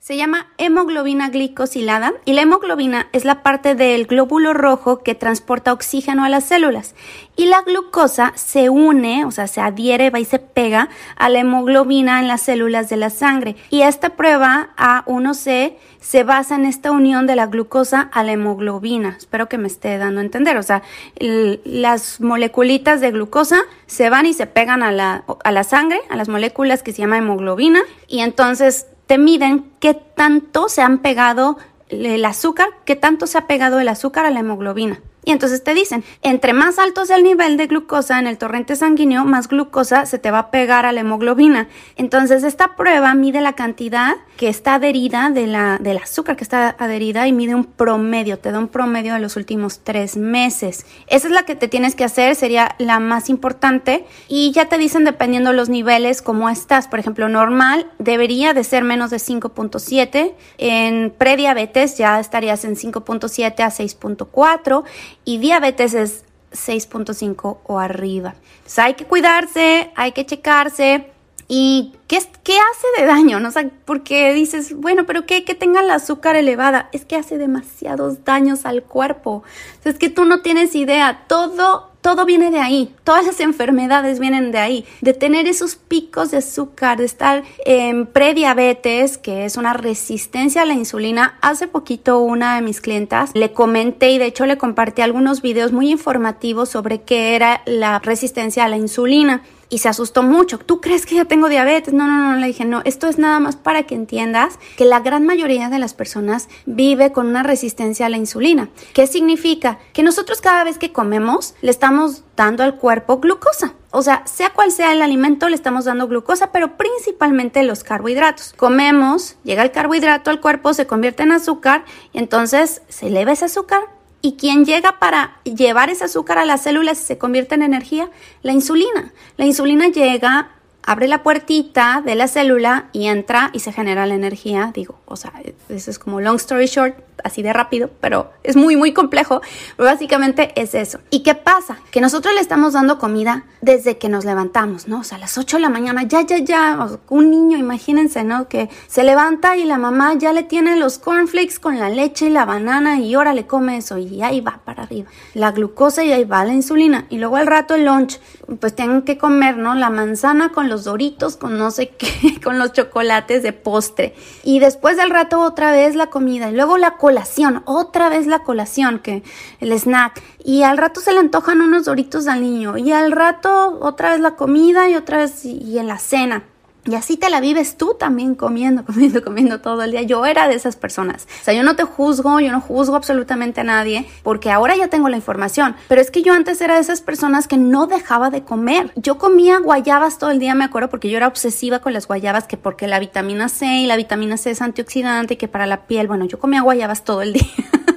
se 0.00 0.16
llama 0.16 0.46
hemoglobina 0.56 1.28
glicosilada 1.28 2.14
y 2.24 2.32
la 2.32 2.40
hemoglobina 2.40 3.08
es 3.12 3.26
la 3.26 3.42
parte 3.42 3.74
del 3.74 4.06
glóbulo 4.06 4.54
rojo 4.54 5.02
que 5.02 5.14
transporta 5.14 5.74
oxígeno 5.74 6.24
a 6.24 6.30
las 6.30 6.44
células. 6.44 6.94
Y 7.36 7.46
la 7.46 7.60
glucosa 7.60 8.32
se 8.34 8.70
une, 8.70 9.26
o 9.26 9.30
sea, 9.30 9.46
se 9.46 9.60
adhiere 9.60 10.08
va 10.08 10.18
y 10.18 10.24
se 10.24 10.38
pega 10.38 10.88
a 11.16 11.28
la 11.28 11.40
hemoglobina 11.40 12.18
en 12.18 12.28
las 12.28 12.40
células 12.40 12.88
de 12.88 12.96
la 12.96 13.10
sangre. 13.10 13.56
Y 13.68 13.82
esta 13.82 14.16
prueba 14.16 14.70
A1C 14.78 15.74
se 16.00 16.24
basa 16.24 16.54
en 16.54 16.64
esta 16.64 16.92
unión 16.92 17.26
de 17.26 17.36
la 17.36 17.46
glucosa 17.48 18.08
a 18.10 18.24
la 18.24 18.32
hemoglobina. 18.32 19.16
Espero 19.18 19.50
que 19.50 19.58
me 19.58 19.68
esté 19.68 19.98
dando 19.98 20.22
a 20.22 20.24
entender, 20.24 20.56
o 20.56 20.62
sea, 20.62 20.82
las 21.18 22.22
moleculitas 22.22 23.02
de 23.02 23.10
glucosa 23.10 23.58
se 23.84 24.08
van 24.08 24.24
y 24.24 24.32
se 24.32 24.46
pegan 24.46 24.82
a 24.82 24.92
la, 24.92 25.24
a 25.44 25.52
la 25.52 25.62
sangre, 25.62 26.00
a 26.08 26.16
las 26.16 26.30
moléculas 26.30 26.82
que 26.82 26.92
se 26.94 27.02
llama 27.02 27.18
hemoglobina. 27.18 27.80
Y 28.08 28.20
entonces 28.20 28.86
te 29.10 29.18
miden 29.18 29.72
qué 29.80 29.94
tanto 29.94 30.68
se 30.68 30.82
han 30.82 30.98
pegado 30.98 31.58
el 31.88 32.24
azúcar, 32.24 32.68
qué 32.84 32.94
tanto 32.94 33.26
se 33.26 33.38
ha 33.38 33.48
pegado 33.48 33.80
el 33.80 33.88
azúcar 33.88 34.24
a 34.24 34.30
la 34.30 34.38
hemoglobina. 34.38 35.00
Y 35.24 35.32
entonces 35.32 35.62
te 35.62 35.74
dicen, 35.74 36.02
entre 36.22 36.52
más 36.52 36.78
alto 36.78 37.04
sea 37.04 37.16
el 37.16 37.24
nivel 37.24 37.56
de 37.56 37.66
glucosa 37.66 38.18
en 38.18 38.26
el 38.26 38.38
torrente 38.38 38.74
sanguíneo, 38.74 39.24
más 39.24 39.48
glucosa 39.48 40.06
se 40.06 40.18
te 40.18 40.30
va 40.30 40.38
a 40.38 40.50
pegar 40.50 40.86
a 40.86 40.92
la 40.92 41.00
hemoglobina. 41.00 41.68
Entonces 41.96 42.42
esta 42.42 42.74
prueba 42.76 43.14
mide 43.14 43.40
la 43.40 43.52
cantidad 43.52 44.16
que 44.38 44.48
está 44.48 44.76
adherida 44.76 45.28
de 45.28 45.46
la, 45.46 45.76
del 45.78 45.98
azúcar 45.98 46.36
que 46.36 46.44
está 46.44 46.74
adherida 46.78 47.26
y 47.26 47.32
mide 47.32 47.54
un 47.54 47.64
promedio, 47.64 48.38
te 48.38 48.50
da 48.50 48.58
un 48.58 48.68
promedio 48.68 49.12
de 49.12 49.20
los 49.20 49.36
últimos 49.36 49.80
tres 49.80 50.16
meses. 50.16 50.86
Esa 51.06 51.28
es 51.28 51.34
la 51.34 51.42
que 51.42 51.54
te 51.54 51.68
tienes 51.68 51.94
que 51.94 52.04
hacer, 52.04 52.34
sería 52.34 52.74
la 52.78 53.00
más 53.00 53.28
importante 53.28 54.06
y 54.28 54.52
ya 54.52 54.70
te 54.70 54.78
dicen 54.78 55.04
dependiendo 55.04 55.52
los 55.52 55.68
niveles 55.68 56.22
cómo 56.22 56.48
estás. 56.48 56.88
Por 56.88 56.98
ejemplo, 56.98 57.28
normal 57.28 57.90
debería 57.98 58.54
de 58.54 58.64
ser 58.64 58.84
menos 58.84 59.10
de 59.10 59.18
5.7, 59.18 60.32
en 60.56 61.14
prediabetes 61.16 61.98
ya 61.98 62.18
estarías 62.18 62.64
en 62.64 62.76
5.7 62.76 63.60
a 63.60 63.70
6.4 63.70 64.84
y 65.24 65.38
diabetes 65.38 65.94
es 65.94 66.24
6.5 66.52 67.58
o 67.64 67.78
arriba. 67.78 68.34
Entonces 68.58 68.78
hay 68.78 68.94
que 68.94 69.04
cuidarse, 69.04 69.90
hay 69.94 70.12
que 70.12 70.26
checarse. 70.26 71.10
¿Y 71.52 71.94
qué, 72.06 72.20
qué 72.44 72.52
hace 72.52 73.02
de 73.02 73.06
daño? 73.08 73.40
¿No? 73.40 73.48
O 73.48 73.52
porque 73.84 74.32
dices, 74.32 74.72
bueno, 74.76 75.04
pero 75.04 75.26
¿qué? 75.26 75.44
Que 75.44 75.56
tenga 75.56 75.82
la 75.82 75.96
azúcar 75.96 76.36
elevada. 76.36 76.88
Es 76.92 77.04
que 77.04 77.16
hace 77.16 77.38
demasiados 77.38 78.24
daños 78.24 78.64
al 78.66 78.84
cuerpo. 78.84 79.42
es 79.82 79.98
que 79.98 80.10
tú 80.10 80.24
no 80.24 80.42
tienes 80.42 80.76
idea. 80.76 81.24
Todo 81.26 81.90
todo 82.02 82.24
viene 82.24 82.50
de 82.50 82.60
ahí, 82.60 82.94
todas 83.04 83.26
las 83.26 83.40
enfermedades 83.40 84.20
vienen 84.20 84.52
de 84.52 84.58
ahí, 84.58 84.86
de 85.02 85.12
tener 85.12 85.46
esos 85.46 85.74
picos 85.74 86.30
de 86.30 86.38
azúcar, 86.38 86.96
de 86.96 87.04
estar 87.04 87.44
en 87.66 88.06
prediabetes, 88.06 89.18
que 89.18 89.44
es 89.44 89.58
una 89.58 89.74
resistencia 89.74 90.62
a 90.62 90.64
la 90.64 90.72
insulina. 90.72 91.36
Hace 91.42 91.68
poquito 91.68 92.20
una 92.20 92.56
de 92.56 92.62
mis 92.62 92.80
clientas 92.80 93.32
le 93.34 93.52
comenté 93.52 94.12
y 94.12 94.18
de 94.18 94.24
hecho 94.24 94.46
le 94.46 94.56
compartí 94.56 95.02
algunos 95.02 95.42
videos 95.42 95.72
muy 95.72 95.90
informativos 95.90 96.70
sobre 96.70 97.02
qué 97.02 97.34
era 97.34 97.60
la 97.66 97.98
resistencia 97.98 98.64
a 98.64 98.68
la 98.68 98.78
insulina 98.78 99.42
y 99.70 99.78
se 99.78 99.88
asustó 99.88 100.22
mucho. 100.22 100.58
¿Tú 100.58 100.80
crees 100.80 101.06
que 101.06 101.14
ya 101.14 101.24
tengo 101.24 101.48
diabetes? 101.48 101.94
No, 101.94 102.06
no, 102.06 102.32
no, 102.32 102.36
le 102.36 102.48
dije, 102.48 102.64
no, 102.64 102.82
esto 102.84 103.08
es 103.08 103.18
nada 103.18 103.40
más 103.40 103.56
para 103.56 103.84
que 103.84 103.94
entiendas 103.94 104.58
que 104.76 104.84
la 104.84 105.00
gran 105.00 105.24
mayoría 105.24 105.70
de 105.70 105.78
las 105.78 105.94
personas 105.94 106.48
vive 106.66 107.12
con 107.12 107.28
una 107.28 107.42
resistencia 107.42 108.06
a 108.06 108.08
la 108.08 108.16
insulina. 108.16 108.68
¿Qué 108.92 109.06
significa? 109.06 109.78
Que 109.92 110.02
nosotros 110.02 110.40
cada 110.40 110.64
vez 110.64 110.76
que 110.76 110.92
comemos 110.92 111.54
le 111.62 111.70
estamos 111.70 112.24
dando 112.36 112.64
al 112.64 112.76
cuerpo 112.76 113.18
glucosa. 113.20 113.74
O 113.92 114.02
sea, 114.02 114.22
sea 114.26 114.50
cual 114.50 114.70
sea 114.70 114.92
el 114.92 115.02
alimento, 115.02 115.48
le 115.48 115.56
estamos 115.56 115.84
dando 115.84 116.08
glucosa, 116.08 116.52
pero 116.52 116.76
principalmente 116.76 117.62
los 117.62 117.84
carbohidratos. 117.84 118.52
Comemos, 118.56 119.36
llega 119.44 119.62
el 119.62 119.72
carbohidrato 119.72 120.30
al 120.30 120.40
cuerpo, 120.40 120.74
se 120.74 120.86
convierte 120.86 121.22
en 121.22 121.32
azúcar 121.32 121.84
y 122.12 122.18
entonces 122.18 122.82
se 122.88 123.08
eleva 123.08 123.32
ese 123.32 123.46
azúcar, 123.46 123.82
¿Y 124.22 124.36
quién 124.36 124.66
llega 124.66 124.98
para 124.98 125.40
llevar 125.44 125.88
ese 125.88 126.04
azúcar 126.04 126.36
a 126.38 126.44
las 126.44 126.62
células 126.62 127.00
y 127.00 127.04
se 127.04 127.18
convierte 127.18 127.54
en 127.54 127.62
energía? 127.62 128.10
La 128.42 128.52
insulina. 128.52 129.12
La 129.38 129.46
insulina 129.46 129.88
llega, 129.88 130.50
abre 130.84 131.08
la 131.08 131.22
puertita 131.22 132.02
de 132.04 132.14
la 132.14 132.28
célula 132.28 132.88
y 132.92 133.06
entra 133.06 133.50
y 133.52 133.60
se 133.60 133.72
genera 133.72 134.06
la 134.06 134.14
energía. 134.14 134.70
Digo, 134.74 134.98
o 135.06 135.16
sea, 135.16 135.32
eso 135.68 135.90
es 135.90 135.98
como 135.98 136.20
long 136.20 136.36
story 136.36 136.66
short, 136.66 136.96
así 137.22 137.42
de 137.42 137.52
rápido, 137.52 137.90
pero 138.00 138.30
es 138.42 138.56
muy, 138.56 138.76
muy 138.76 138.92
complejo. 138.92 139.40
Pero 139.76 139.88
básicamente 139.88 140.52
es 140.60 140.74
eso. 140.74 140.98
¿Y 141.10 141.22
qué 141.22 141.34
pasa? 141.34 141.78
Que 141.90 142.00
nosotros 142.00 142.34
le 142.34 142.40
estamos 142.40 142.72
dando 142.72 142.98
comida 142.98 143.44
desde 143.60 143.98
que 143.98 144.08
nos 144.08 144.24
levantamos, 144.24 144.88
¿no? 144.88 145.00
O 145.00 145.04
sea, 145.04 145.18
a 145.18 145.20
las 145.20 145.36
8 145.38 145.58
de 145.58 145.60
la 145.62 145.68
mañana, 145.68 146.04
ya, 146.04 146.22
ya, 146.22 146.38
ya. 146.38 146.88
un 147.08 147.30
niño, 147.30 147.58
imagínense, 147.58 148.24
¿no? 148.24 148.48
Que 148.48 148.70
se 148.86 149.04
levanta 149.04 149.56
y 149.56 149.64
la 149.64 149.78
mamá 149.78 150.14
ya 150.14 150.32
le 150.32 150.42
tiene 150.42 150.76
los 150.76 150.98
cornflakes 150.98 151.58
con 151.60 151.78
la 151.78 151.90
leche 151.90 152.26
y 152.26 152.30
la 152.30 152.44
banana 152.44 152.98
y 152.98 153.14
ahora 153.14 153.34
le 153.34 153.46
come 153.46 153.76
eso 153.76 153.98
y 153.98 154.22
ahí 154.22 154.40
va 154.40 154.60
arriba. 154.80 155.10
La 155.34 155.52
glucosa 155.52 156.04
y 156.04 156.12
ahí 156.12 156.24
va 156.24 156.44
la 156.44 156.52
insulina. 156.52 157.06
Y 157.10 157.18
luego 157.18 157.36
al 157.36 157.46
rato 157.46 157.74
el 157.74 157.86
lunch, 157.86 158.20
pues 158.60 158.74
tienen 158.74 159.02
que 159.02 159.18
comer, 159.18 159.56
¿no? 159.56 159.74
La 159.74 159.90
manzana 159.90 160.50
con 160.52 160.68
los 160.68 160.84
doritos, 160.84 161.36
con 161.36 161.58
no 161.58 161.70
sé 161.70 161.88
qué, 161.90 162.40
con 162.44 162.58
los 162.58 162.72
chocolates 162.72 163.42
de 163.42 163.52
postre. 163.52 164.14
Y 164.44 164.58
después 164.58 164.96
del 164.96 165.10
rato 165.10 165.40
otra 165.40 165.72
vez 165.72 165.94
la 165.94 166.08
comida 166.08 166.50
y 166.50 166.54
luego 166.54 166.78
la 166.78 166.96
colación, 166.96 167.62
otra 167.66 168.08
vez 168.08 168.26
la 168.26 168.40
colación, 168.40 168.98
que 168.98 169.22
el 169.60 169.72
snack, 169.72 170.22
y 170.44 170.62
al 170.62 170.78
rato 170.78 171.00
se 171.00 171.12
le 171.12 171.20
antojan 171.20 171.60
unos 171.60 171.84
doritos 171.84 172.26
al 172.26 172.40
niño, 172.42 172.76
y 172.78 172.92
al 172.92 173.12
rato 173.12 173.78
otra 173.80 174.12
vez 174.12 174.20
la 174.20 174.36
comida 174.36 174.88
y 174.88 174.94
otra 174.94 175.18
vez 175.18 175.44
y 175.44 175.78
en 175.78 175.86
la 175.86 175.98
cena. 175.98 176.44
Y 176.86 176.94
así 176.94 177.16
te 177.16 177.28
la 177.28 177.40
vives 177.40 177.76
tú 177.76 177.94
también 177.98 178.34
comiendo, 178.34 178.84
comiendo, 178.86 179.22
comiendo 179.22 179.60
todo 179.60 179.82
el 179.82 179.90
día. 179.90 180.02
Yo 180.02 180.24
era 180.26 180.48
de 180.48 180.54
esas 180.54 180.76
personas. 180.76 181.26
O 181.40 181.44
sea, 181.44 181.54
yo 181.54 181.62
no 181.62 181.76
te 181.76 181.84
juzgo, 181.84 182.40
yo 182.40 182.52
no 182.52 182.60
juzgo 182.60 182.96
absolutamente 182.96 183.60
a 183.60 183.64
nadie, 183.64 184.06
porque 184.22 184.50
ahora 184.50 184.76
ya 184.76 184.88
tengo 184.88 185.08
la 185.08 185.16
información. 185.16 185.76
Pero 185.88 186.00
es 186.00 186.10
que 186.10 186.22
yo 186.22 186.32
antes 186.32 186.60
era 186.60 186.74
de 186.74 186.80
esas 186.80 187.00
personas 187.00 187.48
que 187.48 187.56
no 187.56 187.86
dejaba 187.86 188.30
de 188.30 188.42
comer. 188.42 188.92
Yo 188.96 189.18
comía 189.18 189.58
guayabas 189.58 190.18
todo 190.18 190.30
el 190.30 190.38
día, 190.38 190.54
me 190.54 190.64
acuerdo, 190.64 190.88
porque 190.88 191.10
yo 191.10 191.16
era 191.16 191.28
obsesiva 191.28 191.80
con 191.80 191.92
las 191.92 192.06
guayabas, 192.06 192.46
que 192.46 192.56
porque 192.56 192.86
la 192.86 192.98
vitamina 192.98 193.48
C 193.48 193.66
y 193.66 193.86
la 193.86 193.96
vitamina 193.96 194.36
C 194.36 194.50
es 194.50 194.62
antioxidante, 194.62 195.36
que 195.36 195.48
para 195.48 195.66
la 195.66 195.86
piel, 195.86 196.08
bueno, 196.08 196.24
yo 196.24 196.38
comía 196.38 196.62
guayabas 196.62 197.04
todo 197.04 197.22
el 197.22 197.34
día. 197.34 197.46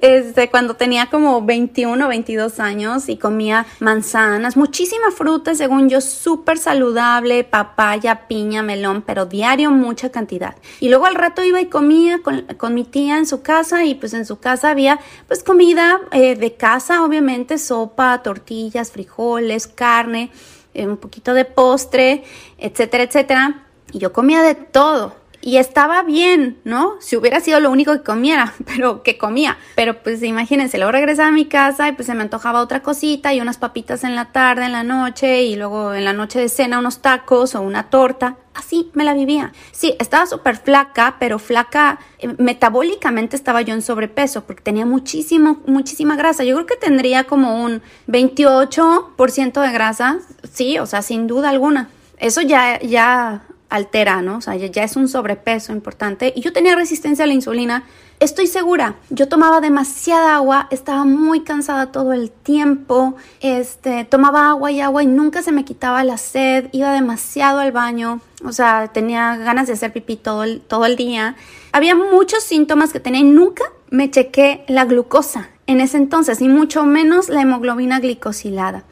este, 0.00 0.50
cuando 0.50 0.74
tenía 0.74 1.10
como 1.10 1.42
21 1.42 2.04
o 2.04 2.08
22 2.08 2.60
años 2.60 3.08
y 3.08 3.16
comía 3.16 3.66
manzanas, 3.80 4.56
muchísima 4.56 5.10
fruta, 5.10 5.54
según 5.54 5.88
yo, 5.88 6.00
súper 6.00 6.58
saludable, 6.58 7.44
papaya, 7.44 8.26
piña, 8.28 8.62
melón, 8.62 9.02
pero 9.02 9.26
diario 9.26 9.70
mucha 9.70 10.10
cantidad. 10.10 10.56
Y 10.80 10.88
luego 10.88 11.06
al 11.06 11.14
rato 11.14 11.42
iba 11.42 11.60
y 11.60 11.66
comía 11.66 12.20
con, 12.22 12.42
con 12.56 12.74
mi 12.74 12.84
tía 12.84 13.18
en 13.18 13.26
su 13.26 13.42
casa 13.42 13.84
y 13.84 13.94
pues 13.94 14.14
en 14.14 14.26
su 14.26 14.38
casa 14.38 14.70
había 14.70 15.00
pues 15.26 15.42
comida 15.42 16.00
eh, 16.12 16.36
de 16.36 16.54
casa, 16.54 17.02
obviamente, 17.02 17.58
sopa, 17.58 18.22
tortillas, 18.22 18.92
frijoles, 18.92 19.66
carne, 19.66 20.30
eh, 20.74 20.86
un 20.86 20.96
poquito 20.96 21.34
de 21.34 21.44
postre, 21.44 22.24
etcétera, 22.58 23.04
etcétera. 23.04 23.64
Y 23.92 23.98
yo 23.98 24.12
comía 24.12 24.42
de 24.42 24.54
todo 24.54 25.14
y 25.48 25.56
estaba 25.56 26.02
bien, 26.02 26.58
¿no? 26.64 26.96
Si 27.00 27.16
hubiera 27.16 27.40
sido 27.40 27.58
lo 27.58 27.70
único 27.70 27.94
que 27.94 28.02
comiera, 28.02 28.52
pero 28.66 29.02
que 29.02 29.16
comía. 29.16 29.56
Pero 29.76 30.02
pues 30.02 30.22
imagínense, 30.22 30.76
luego 30.76 30.92
regresaba 30.92 31.28
a 31.28 31.32
mi 31.32 31.46
casa 31.46 31.88
y 31.88 31.92
pues 31.92 32.04
se 32.04 32.14
me 32.14 32.20
antojaba 32.20 32.60
otra 32.60 32.82
cosita 32.82 33.32
y 33.32 33.40
unas 33.40 33.56
papitas 33.56 34.04
en 34.04 34.14
la 34.14 34.26
tarde, 34.26 34.66
en 34.66 34.72
la 34.72 34.82
noche 34.82 35.44
y 35.44 35.56
luego 35.56 35.94
en 35.94 36.04
la 36.04 36.12
noche 36.12 36.38
de 36.38 36.50
cena 36.50 36.78
unos 36.78 37.00
tacos 37.00 37.54
o 37.54 37.62
una 37.62 37.88
torta. 37.88 38.36
Así 38.52 38.90
me 38.92 39.04
la 39.04 39.14
vivía. 39.14 39.54
Sí, 39.72 39.94
estaba 39.98 40.26
súper 40.26 40.58
flaca, 40.58 41.16
pero 41.18 41.38
flaca, 41.38 41.98
eh, 42.18 42.28
metabólicamente 42.36 43.34
estaba 43.34 43.62
yo 43.62 43.72
en 43.72 43.80
sobrepeso 43.80 44.44
porque 44.44 44.62
tenía 44.62 44.84
muchísimo, 44.84 45.62
muchísima 45.64 46.14
grasa. 46.16 46.44
Yo 46.44 46.56
creo 46.56 46.66
que 46.66 46.76
tendría 46.76 47.24
como 47.24 47.64
un 47.64 47.80
28% 48.06 49.62
de 49.62 49.72
grasa, 49.72 50.18
sí, 50.52 50.78
o 50.78 50.84
sea, 50.84 51.00
sin 51.00 51.26
duda 51.26 51.48
alguna. 51.48 51.88
Eso 52.18 52.42
ya, 52.42 52.80
ya 52.80 53.47
altera, 53.68 54.22
¿no? 54.22 54.38
O 54.38 54.40
sea, 54.40 54.56
ya 54.56 54.82
es 54.82 54.96
un 54.96 55.08
sobrepeso 55.08 55.72
importante. 55.72 56.32
Y 56.34 56.40
yo 56.40 56.52
tenía 56.52 56.74
resistencia 56.74 57.24
a 57.24 57.26
la 57.26 57.34
insulina. 57.34 57.84
Estoy 58.20 58.48
segura, 58.48 58.96
yo 59.10 59.28
tomaba 59.28 59.60
demasiada 59.60 60.34
agua, 60.34 60.66
estaba 60.72 61.04
muy 61.04 61.44
cansada 61.44 61.92
todo 61.92 62.12
el 62.12 62.32
tiempo, 62.32 63.14
este, 63.40 64.04
tomaba 64.04 64.48
agua 64.48 64.72
y 64.72 64.80
agua 64.80 65.04
y 65.04 65.06
nunca 65.06 65.40
se 65.42 65.52
me 65.52 65.64
quitaba 65.64 66.02
la 66.02 66.18
sed, 66.18 66.68
iba 66.72 66.92
demasiado 66.92 67.60
al 67.60 67.70
baño, 67.70 68.20
o 68.44 68.50
sea, 68.50 68.88
tenía 68.88 69.36
ganas 69.36 69.68
de 69.68 69.74
hacer 69.74 69.92
pipí 69.92 70.16
todo 70.16 70.42
el, 70.42 70.60
todo 70.62 70.84
el 70.84 70.96
día. 70.96 71.36
Había 71.70 71.94
muchos 71.94 72.42
síntomas 72.42 72.92
que 72.92 72.98
tenía 72.98 73.20
y 73.20 73.24
nunca 73.24 73.62
me 73.88 74.10
chequé 74.10 74.64
la 74.66 74.84
glucosa 74.84 75.50
en 75.68 75.80
ese 75.80 75.98
entonces, 75.98 76.40
y 76.40 76.48
mucho 76.48 76.84
menos 76.84 77.28
la 77.28 77.42
hemoglobina 77.42 78.00
glicosilada. 78.00 78.82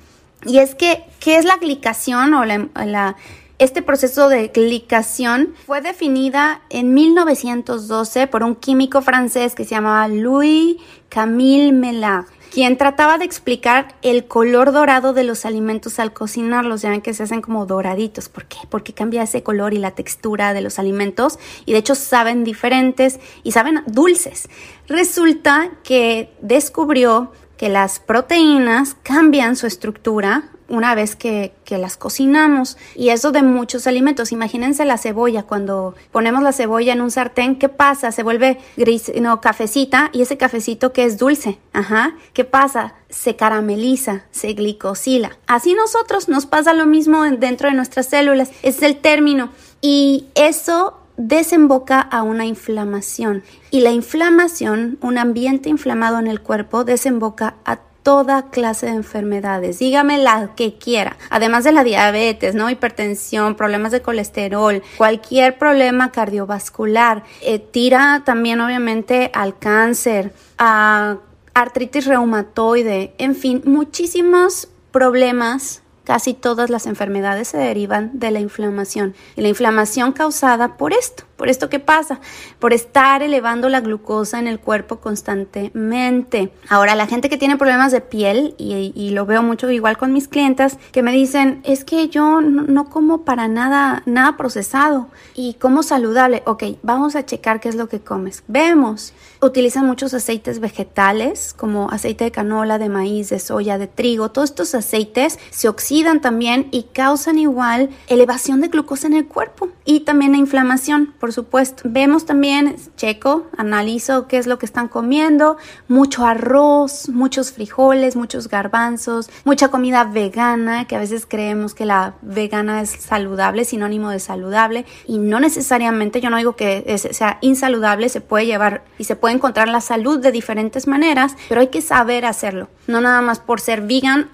Y 0.44 0.58
es 0.58 0.74
que, 0.74 1.04
¿qué 1.18 1.38
es 1.38 1.44
la 1.44 1.56
glicación 1.56 2.34
o 2.34 2.44
la, 2.44 3.16
este 3.58 3.82
proceso 3.82 4.28
de 4.28 4.48
glicación 4.48 5.54
fue 5.64 5.80
definida 5.80 6.60
en 6.68 6.92
1912 6.92 8.26
por 8.26 8.42
un 8.42 8.54
químico 8.54 9.00
francés 9.00 9.54
que 9.54 9.64
se 9.64 9.70
llamaba 9.70 10.08
Louis 10.08 10.76
Camille 11.08 11.72
Maillard 11.72 12.26
quien 12.56 12.78
trataba 12.78 13.18
de 13.18 13.26
explicar 13.26 13.96
el 14.00 14.26
color 14.26 14.72
dorado 14.72 15.12
de 15.12 15.24
los 15.24 15.44
alimentos 15.44 15.98
al 15.98 16.14
cocinarlos. 16.14 16.80
Ya 16.80 16.88
ven 16.88 17.02
que 17.02 17.12
se 17.12 17.24
hacen 17.24 17.42
como 17.42 17.66
doraditos. 17.66 18.30
¿Por 18.30 18.46
qué? 18.46 18.56
Porque 18.70 18.94
cambia 18.94 19.24
ese 19.24 19.42
color 19.42 19.74
y 19.74 19.78
la 19.78 19.90
textura 19.90 20.54
de 20.54 20.62
los 20.62 20.78
alimentos 20.78 21.38
y 21.66 21.72
de 21.72 21.78
hecho 21.78 21.94
saben 21.94 22.44
diferentes 22.44 23.20
y 23.42 23.52
saben 23.52 23.82
dulces. 23.86 24.48
Resulta 24.88 25.70
que 25.82 26.34
descubrió 26.40 27.30
que 27.58 27.68
las 27.68 28.00
proteínas 28.00 28.96
cambian 29.02 29.56
su 29.56 29.66
estructura 29.66 30.50
una 30.68 30.94
vez 30.94 31.16
que, 31.16 31.52
las 31.68 31.96
cocinamos. 31.96 32.76
Y 32.94 33.10
eso 33.10 33.32
de 33.32 33.42
muchos 33.42 33.86
alimentos. 33.86 34.32
Imagínense 34.32 34.84
la 34.84 34.98
cebolla. 34.98 35.42
Cuando 35.42 35.94
ponemos 36.12 36.42
la 36.42 36.52
cebolla 36.52 36.92
en 36.92 37.00
un 37.00 37.10
sartén, 37.10 37.56
¿qué 37.56 37.68
pasa? 37.68 38.12
Se 38.12 38.22
vuelve 38.22 38.58
gris, 38.76 39.12
no, 39.20 39.40
cafecita 39.40 40.10
y 40.12 40.22
ese 40.22 40.36
cafecito 40.36 40.92
que 40.92 41.04
es 41.04 41.18
dulce. 41.18 41.58
Ajá. 41.72 42.14
¿Qué 42.32 42.44
pasa? 42.44 42.94
Se 43.08 43.36
carameliza, 43.36 44.24
se 44.30 44.52
glicosila. 44.52 45.36
Así 45.46 45.74
nosotros 45.74 46.28
nos 46.28 46.46
pasa 46.46 46.72
lo 46.72 46.86
mismo 46.86 47.22
dentro 47.24 47.68
de 47.68 47.74
nuestras 47.74 48.06
células. 48.06 48.50
Es 48.62 48.82
el 48.82 48.96
término. 48.96 49.50
Y 49.80 50.26
eso 50.34 51.00
desemboca 51.16 52.00
a 52.00 52.22
una 52.22 52.46
inflamación. 52.46 53.42
Y 53.70 53.80
la 53.80 53.90
inflamación, 53.90 54.98
un 55.00 55.18
ambiente 55.18 55.68
inflamado 55.68 56.18
en 56.18 56.26
el 56.26 56.40
cuerpo, 56.40 56.84
desemboca 56.84 57.56
a 57.64 57.80
toda 58.06 58.50
clase 58.50 58.86
de 58.86 58.92
enfermedades, 58.92 59.80
dígame 59.80 60.18
la 60.18 60.54
que 60.54 60.74
quiera, 60.78 61.16
además 61.28 61.64
de 61.64 61.72
la 61.72 61.82
diabetes, 61.82 62.54
¿no? 62.54 62.70
Hipertensión, 62.70 63.56
problemas 63.56 63.90
de 63.90 64.00
colesterol, 64.00 64.80
cualquier 64.96 65.58
problema 65.58 66.12
cardiovascular, 66.12 67.24
eh, 67.42 67.58
tira 67.58 68.22
también 68.24 68.60
obviamente 68.60 69.32
al 69.34 69.58
cáncer, 69.58 70.32
a 70.56 71.16
artritis 71.52 72.06
reumatoide, 72.06 73.12
en 73.18 73.34
fin, 73.34 73.62
muchísimos 73.64 74.68
problemas 74.92 75.82
casi 76.06 76.34
todas 76.34 76.70
las 76.70 76.86
enfermedades 76.86 77.48
se 77.48 77.58
derivan 77.58 78.10
de 78.14 78.30
la 78.30 78.38
inflamación. 78.38 79.14
Y 79.34 79.40
la 79.40 79.48
inflamación 79.48 80.12
causada 80.12 80.76
por 80.76 80.92
esto, 80.92 81.24
por 81.36 81.48
esto 81.48 81.68
que 81.68 81.80
pasa, 81.80 82.20
por 82.60 82.72
estar 82.72 83.22
elevando 83.22 83.68
la 83.68 83.80
glucosa 83.80 84.38
en 84.38 84.46
el 84.46 84.60
cuerpo 84.60 85.00
constantemente. 85.00 86.52
Ahora, 86.68 86.94
la 86.94 87.08
gente 87.08 87.28
que 87.28 87.36
tiene 87.36 87.56
problemas 87.56 87.90
de 87.90 88.00
piel, 88.00 88.54
y, 88.56 89.10
lo 89.16 89.26
veo 89.26 89.42
mucho 89.42 89.68
igual 89.70 89.98
con 89.98 90.12
mis 90.12 90.28
clientas, 90.28 90.78
que 90.92 91.02
me 91.02 91.10
dicen, 91.10 91.60
es 91.64 91.84
que 91.84 92.08
yo 92.08 92.40
no, 92.40 92.88
como 92.88 93.22
para 93.22 93.48
nada, 93.48 94.02
nada 94.06 94.36
procesado 94.36 95.08
y 95.34 95.54
como 95.54 95.82
saludable. 95.82 96.42
Ok, 96.46 96.64
vamos 96.82 97.16
a 97.16 97.26
checar 97.26 97.58
qué 97.58 97.68
es 97.68 97.74
lo 97.74 97.88
que 97.88 98.00
comes. 98.00 98.44
Vemos. 98.46 99.12
Utilizan 99.42 99.86
muchos 99.86 100.14
aceites 100.14 100.60
vegetales, 100.60 101.52
como 101.52 101.90
aceite 101.90 102.24
de 102.24 102.30
canola, 102.30 102.78
de 102.78 102.88
maíz, 102.88 103.28
de 103.30 103.38
soya, 103.38 103.76
de 103.76 103.86
trigo. 103.86 104.30
Todos 104.30 104.50
estos 104.50 104.74
aceites 104.74 105.38
se 105.50 105.68
oxidan 105.68 105.95
también 106.20 106.68
y 106.70 106.84
causan 106.92 107.38
igual 107.38 107.90
elevación 108.06 108.60
de 108.60 108.68
glucosa 108.68 109.06
en 109.06 109.14
el 109.14 109.26
cuerpo 109.26 109.68
y 109.84 110.00
también 110.00 110.32
la 110.32 110.38
inflamación 110.38 111.14
por 111.18 111.32
supuesto. 111.32 111.82
Vemos 111.86 112.26
también, 112.26 112.76
checo, 112.96 113.46
analizo 113.56 114.28
qué 114.28 114.38
es 114.38 114.46
lo 114.46 114.58
que 114.58 114.66
están 114.66 114.88
comiendo, 114.88 115.56
mucho 115.88 116.26
arroz, 116.26 117.08
muchos 117.08 117.52
frijoles, 117.52 118.16
muchos 118.16 118.48
garbanzos, 118.48 119.30
mucha 119.44 119.68
comida 119.68 120.04
vegana, 120.04 120.86
que 120.86 120.96
a 120.96 121.00
veces 121.00 121.26
creemos 121.26 121.74
que 121.74 121.86
la 121.86 122.14
vegana 122.22 122.82
es 122.82 122.90
saludable, 122.90 123.64
sinónimo 123.64 124.10
de 124.10 124.20
saludable, 124.20 124.84
y 125.06 125.18
no 125.18 125.40
necesariamente, 125.40 126.20
yo 126.20 126.30
no 126.30 126.36
digo 126.36 126.56
que 126.56 126.98
sea 126.98 127.38
insaludable, 127.40 128.08
se 128.08 128.20
puede 128.20 128.46
llevar 128.46 128.84
y 128.98 129.04
se 129.04 129.16
puede 129.16 129.34
encontrar 129.34 129.68
la 129.68 129.80
salud 129.80 130.18
de 130.18 130.32
diferentes 130.32 130.86
maneras, 130.86 131.36
pero 131.48 131.60
hay 131.60 131.68
que 131.68 131.82
saber 131.82 132.24
hacerlo, 132.24 132.68
no 132.86 133.00
nada 133.00 133.22
más 133.22 133.38
por 133.38 133.60
ser 133.60 133.82
vegan, 133.82 134.28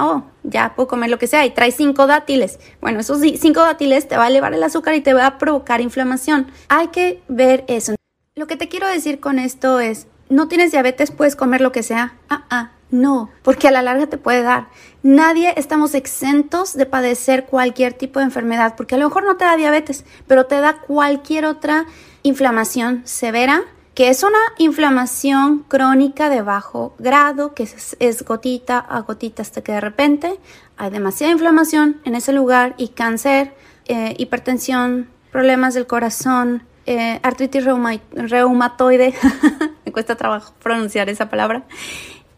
ya 0.45 0.75
puedo 0.75 0.89
comer 0.89 1.11
lo 1.11 1.19
que 1.19 1.27
sea 1.27 1.45
y 1.47 1.51
trae 1.51 1.73
cinco 1.73 2.07
dátiles. 2.07 2.59
Bueno, 2.81 3.01
esos 3.01 3.21
cinco 3.39 3.61
dátiles 3.61 4.09
te 4.09 4.17
va 4.17 4.25
a 4.25 4.29
elevar 4.29 4.55
el 4.55 4.63
azúcar 4.63 4.95
y 4.95 5.01
te 5.01 5.15
va 5.15 5.27
a 5.27 5.39
provocar 5.39 5.81
inflamación. 5.81 6.51
Hay 6.69 6.89
que 6.89 7.23
ver 7.29 7.65
eso. 7.69 7.95
Lo 8.35 8.47
que 8.47 8.57
te 8.57 8.69
quiero 8.69 8.89
decir 8.89 9.21
con 9.21 9.39
esto 9.39 9.81
es, 9.81 10.07
no 10.29 10.49
tienes 10.49 10.73
diabetes, 10.73 11.11
puedes 11.11 11.37
comer 11.37 11.61
lo 11.61 11.73
que 11.73 11.83
sea. 11.83 12.15
Ah, 12.31 12.45
ah, 12.51 12.73
no, 12.91 13.31
porque 13.43 13.69
a 13.69 13.71
la 13.71 13.83
larga 13.83 14.07
te 14.07 14.19
puede 14.19 14.43
dar. 14.43 14.69
Nadie 15.02 15.55
estamos 15.57 15.95
exentos 15.95 16.75
de 16.75 16.87
padecer 16.87 17.47
cualquier 17.47 17.93
tipo 17.93 18.19
de 18.19 18.26
enfermedad, 18.26 18.75
porque 18.76 18.95
a 18.95 18.99
lo 18.99 19.09
mejor 19.09 19.25
no 19.25 19.37
te 19.37 19.45
da 19.45 19.57
diabetes, 19.57 20.05
pero 20.26 20.47
te 20.47 20.61
da 20.61 20.81
cualquier 20.81 21.45
otra 21.45 21.87
inflamación 22.23 23.02
severa 23.05 23.63
que 23.95 24.09
es 24.09 24.23
una 24.23 24.39
inflamación 24.59 25.65
crónica 25.69 26.31
de 26.31 26.43
bajo 26.43 26.95
grado, 26.99 27.55
que 27.55 27.65
es, 27.65 28.25
gotita 28.25 28.78
a 28.78 29.00
gotita 29.00 29.43
hasta 29.43 29.63
que 29.63 29.73
de 29.73 29.81
repente 29.81 30.39
hay 30.78 30.91
demasiada 30.91 31.33
inflamación 31.33 32.00
en 32.05 32.15
ese 32.15 32.33
lugar 32.33 32.75
y 32.78 32.89
cáncer, 32.89 33.55
eh, 33.87 34.15
hipertensión, 34.19 35.09
problemas 35.31 35.75
del 35.75 35.87
corazón, 35.87 36.63
eh, 36.87 37.21
artritis 37.23 37.65
reumatoide, 37.65 39.15
me 39.85 39.93
cuesta 39.93 40.17
trabajo 40.17 40.55
pronunciar 40.63 41.09
esa 41.11 41.28
palabra, 41.28 41.65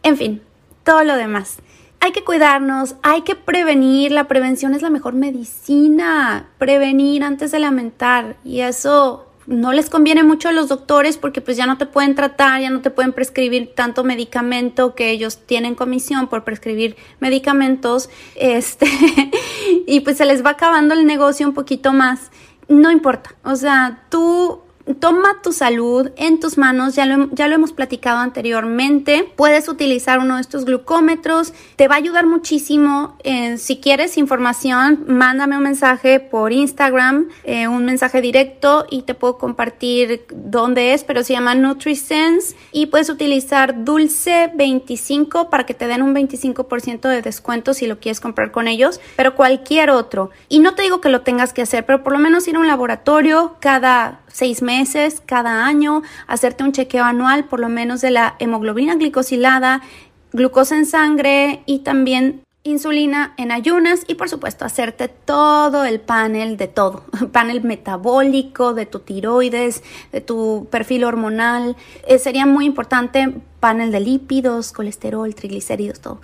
en 0.02 0.16
fin, 0.16 0.42
todo 0.82 1.04
lo 1.04 1.16
demás. 1.16 1.58
Hay 2.00 2.12
que 2.12 2.24
cuidarnos, 2.24 2.96
hay 3.02 3.22
que 3.22 3.34
prevenir, 3.34 4.12
la 4.12 4.28
prevención 4.28 4.74
es 4.74 4.82
la 4.82 4.90
mejor 4.90 5.14
medicina, 5.14 6.48
prevenir 6.58 7.22
antes 7.24 7.50
de 7.52 7.60
lamentar 7.60 8.36
y 8.44 8.60
eso 8.60 9.26
no 9.46 9.72
les 9.72 9.90
conviene 9.90 10.22
mucho 10.22 10.48
a 10.48 10.52
los 10.52 10.68
doctores 10.68 11.16
porque 11.16 11.40
pues 11.40 11.56
ya 11.56 11.66
no 11.66 11.78
te 11.78 11.86
pueden 11.86 12.14
tratar, 12.14 12.60
ya 12.60 12.70
no 12.70 12.80
te 12.80 12.90
pueden 12.90 13.12
prescribir 13.12 13.74
tanto 13.74 14.04
medicamento 14.04 14.94
que 14.94 15.10
ellos 15.10 15.38
tienen 15.46 15.74
comisión 15.74 16.28
por 16.28 16.44
prescribir 16.44 16.96
medicamentos, 17.20 18.08
este, 18.34 18.86
y 19.86 20.00
pues 20.00 20.16
se 20.16 20.24
les 20.24 20.44
va 20.44 20.50
acabando 20.50 20.94
el 20.94 21.06
negocio 21.06 21.46
un 21.46 21.54
poquito 21.54 21.92
más. 21.92 22.30
No 22.66 22.90
importa, 22.90 23.34
o 23.44 23.56
sea, 23.56 24.04
tú 24.08 24.63
Toma 25.00 25.40
tu 25.42 25.52
salud 25.52 26.10
en 26.16 26.40
tus 26.40 26.58
manos, 26.58 26.94
ya 26.94 27.06
lo, 27.06 27.30
ya 27.32 27.48
lo 27.48 27.54
hemos 27.54 27.72
platicado 27.72 28.18
anteriormente. 28.18 29.32
Puedes 29.34 29.68
utilizar 29.68 30.18
uno 30.18 30.34
de 30.34 30.42
estos 30.42 30.66
glucómetros, 30.66 31.54
te 31.76 31.88
va 31.88 31.94
a 31.94 31.98
ayudar 31.98 32.26
muchísimo. 32.26 33.16
Eh, 33.24 33.56
si 33.56 33.78
quieres 33.78 34.18
información, 34.18 35.04
mándame 35.06 35.56
un 35.56 35.62
mensaje 35.62 36.20
por 36.20 36.52
Instagram, 36.52 37.30
eh, 37.44 37.66
un 37.66 37.86
mensaje 37.86 38.20
directo 38.20 38.84
y 38.90 39.02
te 39.02 39.14
puedo 39.14 39.38
compartir 39.38 40.26
dónde 40.30 40.92
es, 40.92 41.02
pero 41.02 41.24
se 41.24 41.32
llama 41.32 41.54
NutriSense 41.54 42.54
y 42.70 42.86
puedes 42.86 43.08
utilizar 43.08 43.84
Dulce 43.84 44.50
25 44.54 45.48
para 45.48 45.64
que 45.64 45.72
te 45.72 45.86
den 45.86 46.02
un 46.02 46.14
25% 46.14 47.08
de 47.08 47.22
descuento 47.22 47.72
si 47.72 47.86
lo 47.86 48.00
quieres 48.00 48.20
comprar 48.20 48.50
con 48.52 48.68
ellos, 48.68 49.00
pero 49.16 49.34
cualquier 49.34 49.88
otro. 49.88 50.30
Y 50.50 50.58
no 50.58 50.74
te 50.74 50.82
digo 50.82 51.00
que 51.00 51.08
lo 51.08 51.22
tengas 51.22 51.54
que 51.54 51.62
hacer, 51.62 51.86
pero 51.86 52.04
por 52.04 52.12
lo 52.12 52.18
menos 52.18 52.46
ir 52.48 52.56
a 52.56 52.58
un 52.58 52.66
laboratorio 52.66 53.56
cada 53.60 54.20
seis 54.28 54.60
meses, 54.62 54.73
cada 55.26 55.66
año, 55.66 56.02
hacerte 56.26 56.64
un 56.64 56.72
chequeo 56.72 57.04
anual 57.04 57.44
por 57.44 57.60
lo 57.60 57.68
menos 57.68 58.00
de 58.00 58.10
la 58.10 58.36
hemoglobina 58.38 58.94
glicosilada, 58.96 59.82
glucosa 60.32 60.76
en 60.76 60.86
sangre 60.86 61.62
y 61.66 61.80
también 61.80 62.42
insulina 62.64 63.34
en 63.36 63.52
ayunas 63.52 64.04
y 64.08 64.14
por 64.14 64.28
supuesto 64.30 64.64
hacerte 64.64 65.08
todo 65.08 65.84
el 65.84 66.00
panel 66.00 66.56
de 66.56 66.66
todo, 66.66 67.04
panel 67.32 67.62
metabólico, 67.62 68.74
de 68.74 68.86
tu 68.86 69.00
tiroides, 69.00 69.82
de 70.12 70.20
tu 70.20 70.66
perfil 70.70 71.04
hormonal. 71.04 71.76
Eh, 72.08 72.18
sería 72.18 72.46
muy 72.46 72.64
importante 72.64 73.34
panel 73.60 73.92
de 73.92 74.00
lípidos, 74.00 74.72
colesterol, 74.72 75.34
triglicéridos, 75.34 76.00
todo. 76.00 76.20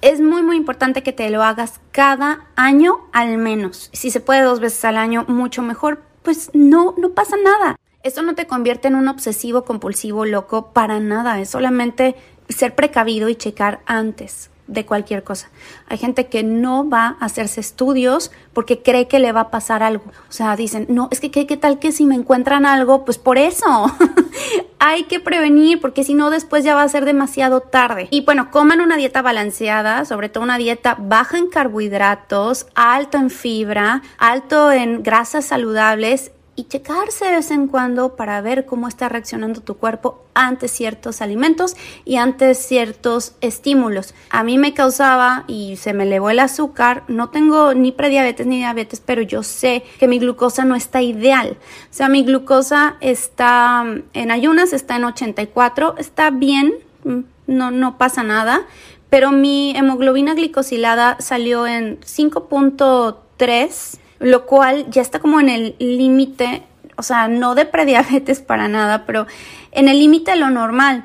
Es 0.00 0.20
muy 0.20 0.42
muy 0.42 0.56
importante 0.56 1.02
que 1.02 1.12
te 1.12 1.28
lo 1.28 1.42
hagas 1.42 1.80
cada 1.92 2.46
año 2.56 3.00
al 3.12 3.36
menos. 3.36 3.90
Si 3.92 4.10
se 4.10 4.20
puede 4.20 4.42
dos 4.42 4.60
veces 4.60 4.84
al 4.84 4.96
año, 4.96 5.24
mucho 5.28 5.60
mejor 5.60 6.02
pues 6.22 6.50
no, 6.54 6.94
no 6.98 7.10
pasa 7.10 7.36
nada. 7.42 7.76
Esto 8.02 8.22
no 8.22 8.34
te 8.34 8.46
convierte 8.46 8.88
en 8.88 8.94
un 8.94 9.08
obsesivo 9.08 9.64
compulsivo 9.64 10.24
loco 10.24 10.72
para 10.72 11.00
nada, 11.00 11.38
es 11.38 11.50
solamente 11.50 12.16
ser 12.48 12.74
precavido 12.74 13.28
y 13.28 13.36
checar 13.36 13.80
antes 13.84 14.50
de 14.68 14.86
cualquier 14.86 15.22
cosa. 15.22 15.50
Hay 15.86 15.98
gente 15.98 16.28
que 16.28 16.42
no 16.42 16.88
va 16.88 17.16
a 17.20 17.26
hacerse 17.26 17.60
estudios 17.60 18.30
porque 18.54 18.80
cree 18.80 19.06
que 19.06 19.18
le 19.18 19.32
va 19.32 19.40
a 19.40 19.50
pasar 19.50 19.82
algo. 19.82 20.04
O 20.28 20.32
sea, 20.32 20.56
dicen, 20.56 20.86
no, 20.88 21.08
es 21.10 21.20
que 21.20 21.30
qué, 21.30 21.44
tal 21.58 21.78
que 21.78 21.92
si 21.92 22.06
me 22.06 22.14
encuentran 22.14 22.64
algo, 22.64 23.04
pues 23.04 23.18
por 23.18 23.36
eso 23.36 23.94
hay 24.78 25.04
que 25.04 25.20
prevenir 25.20 25.80
porque 25.80 26.02
si 26.02 26.14
no 26.14 26.30
después 26.30 26.64
ya 26.64 26.74
va 26.74 26.84
a 26.84 26.88
ser 26.88 27.04
demasiado 27.04 27.60
tarde. 27.60 28.08
Y 28.10 28.24
bueno, 28.24 28.50
coman 28.50 28.80
una 28.80 28.96
dieta 28.96 29.20
balanceada, 29.20 30.06
sobre 30.06 30.30
todo 30.30 30.44
una 30.44 30.56
dieta 30.56 30.96
baja 30.98 31.36
en 31.36 31.48
carbohidratos, 31.48 32.66
alto 32.74 33.18
en 33.18 33.28
fibra, 33.28 34.02
alto 34.16 34.72
en 34.72 35.02
grasas 35.02 35.44
saludables 35.44 36.32
y 36.56 36.64
checarse 36.64 37.24
de 37.26 37.32
vez 37.32 37.50
en 37.50 37.68
cuando 37.68 38.16
para 38.16 38.40
ver 38.40 38.66
cómo 38.66 38.88
está 38.88 39.08
reaccionando 39.08 39.60
tu 39.60 39.76
cuerpo 39.76 40.24
ante 40.34 40.68
ciertos 40.68 41.22
alimentos 41.22 41.76
y 42.04 42.16
ante 42.16 42.54
ciertos 42.54 43.34
estímulos. 43.40 44.14
A 44.30 44.42
mí 44.42 44.58
me 44.58 44.74
causaba 44.74 45.44
y 45.46 45.76
se 45.76 45.92
me 45.92 46.04
elevó 46.04 46.30
el 46.30 46.38
azúcar. 46.38 47.04
No 47.08 47.30
tengo 47.30 47.72
ni 47.74 47.92
prediabetes 47.92 48.46
ni 48.46 48.58
diabetes, 48.58 49.00
pero 49.04 49.22
yo 49.22 49.42
sé 49.42 49.84
que 49.98 50.08
mi 50.08 50.18
glucosa 50.18 50.64
no 50.64 50.74
está 50.76 51.02
ideal. 51.02 51.56
O 51.90 51.94
sea, 51.94 52.08
mi 52.08 52.24
glucosa 52.24 52.96
está 53.00 53.84
en 54.12 54.30
ayunas, 54.30 54.72
está 54.72 54.96
en 54.96 55.04
84, 55.04 55.94
está 55.98 56.30
bien, 56.30 56.74
mm, 57.04 57.20
no, 57.46 57.70
no 57.70 57.98
pasa 57.98 58.22
nada, 58.22 58.66
pero 59.08 59.32
mi 59.32 59.72
hemoglobina 59.76 60.34
glicosilada 60.34 61.16
salió 61.20 61.66
en 61.66 61.98
5.3 62.00 63.98
lo 64.20 64.46
cual 64.46 64.86
ya 64.90 65.02
está 65.02 65.18
como 65.18 65.40
en 65.40 65.48
el 65.48 65.74
límite, 65.78 66.62
o 66.96 67.02
sea, 67.02 67.26
no 67.26 67.54
de 67.54 67.64
prediabetes 67.64 68.40
para 68.40 68.68
nada, 68.68 69.06
pero 69.06 69.26
en 69.72 69.88
el 69.88 69.98
límite 69.98 70.32
de 70.32 70.36
lo 70.36 70.50
normal 70.50 71.04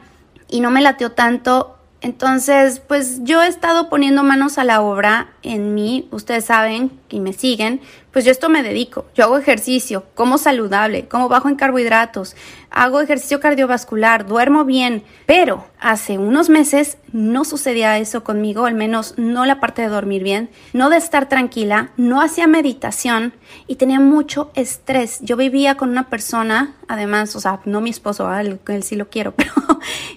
y 0.49 0.60
no 0.60 0.69
me 0.69 0.82
lateó 0.82 1.13
tanto. 1.13 1.78
Entonces, 2.01 2.82
pues 2.82 3.23
yo 3.23 3.41
he 3.41 3.47
estado 3.47 3.89
poniendo 3.89 4.21
manos 4.23 4.58
a 4.58 4.63
la 4.63 4.82
obra 4.82 5.30
en 5.46 5.74
mí, 5.74 6.08
ustedes 6.12 6.46
saben 6.46 6.92
y 7.10 7.20
me 7.20 7.34
siguen, 7.34 7.82
pues 8.12 8.24
yo 8.24 8.32
esto 8.32 8.48
me 8.48 8.64
dedico. 8.64 9.06
Yo 9.14 9.26
hago 9.26 9.38
ejercicio, 9.38 10.06
como 10.16 10.38
saludable, 10.38 11.08
como 11.08 11.28
bajo 11.28 11.50
en 11.50 11.56
carbohidratos, 11.56 12.36
hago 12.70 13.02
ejercicio 13.02 13.40
cardiovascular, 13.40 14.26
duermo 14.26 14.66
bien, 14.66 15.04
pero 15.26 15.66
hace 15.80 16.18
unos 16.18 16.50
meses 16.50 16.98
no 17.12 17.46
sucedía 17.46 17.98
eso 17.98 18.24
conmigo, 18.24 18.66
al 18.66 18.74
menos 18.74 19.16
no 19.18 19.46
la 19.46 19.60
parte 19.60 19.82
de 19.82 19.90
dormir 19.90 20.24
bien, 20.24 20.50
no 20.74 20.90
de 20.90 20.98
estar 20.98 21.30
tranquila, 21.30 21.92
no 21.98 22.22
hacía 22.22 22.48
meditación 22.48 23.34
y 23.68 23.76
tenía 23.76 24.00
mucho 24.00 24.52
estrés. 24.56 25.20
Yo 25.22 25.38
vivía 25.38 25.76
con 25.76 25.90
una 25.90 26.10
persona, 26.10 26.76
además, 26.88 27.36
o 27.36 27.40
sea, 27.40 27.60
no 27.66 27.82
mi 27.82 27.90
esposo, 27.90 28.34
él, 28.34 28.60
él 28.68 28.84
sí 28.84 28.96
lo 28.96 29.10
quiero, 29.10 29.32
pero 29.36 29.52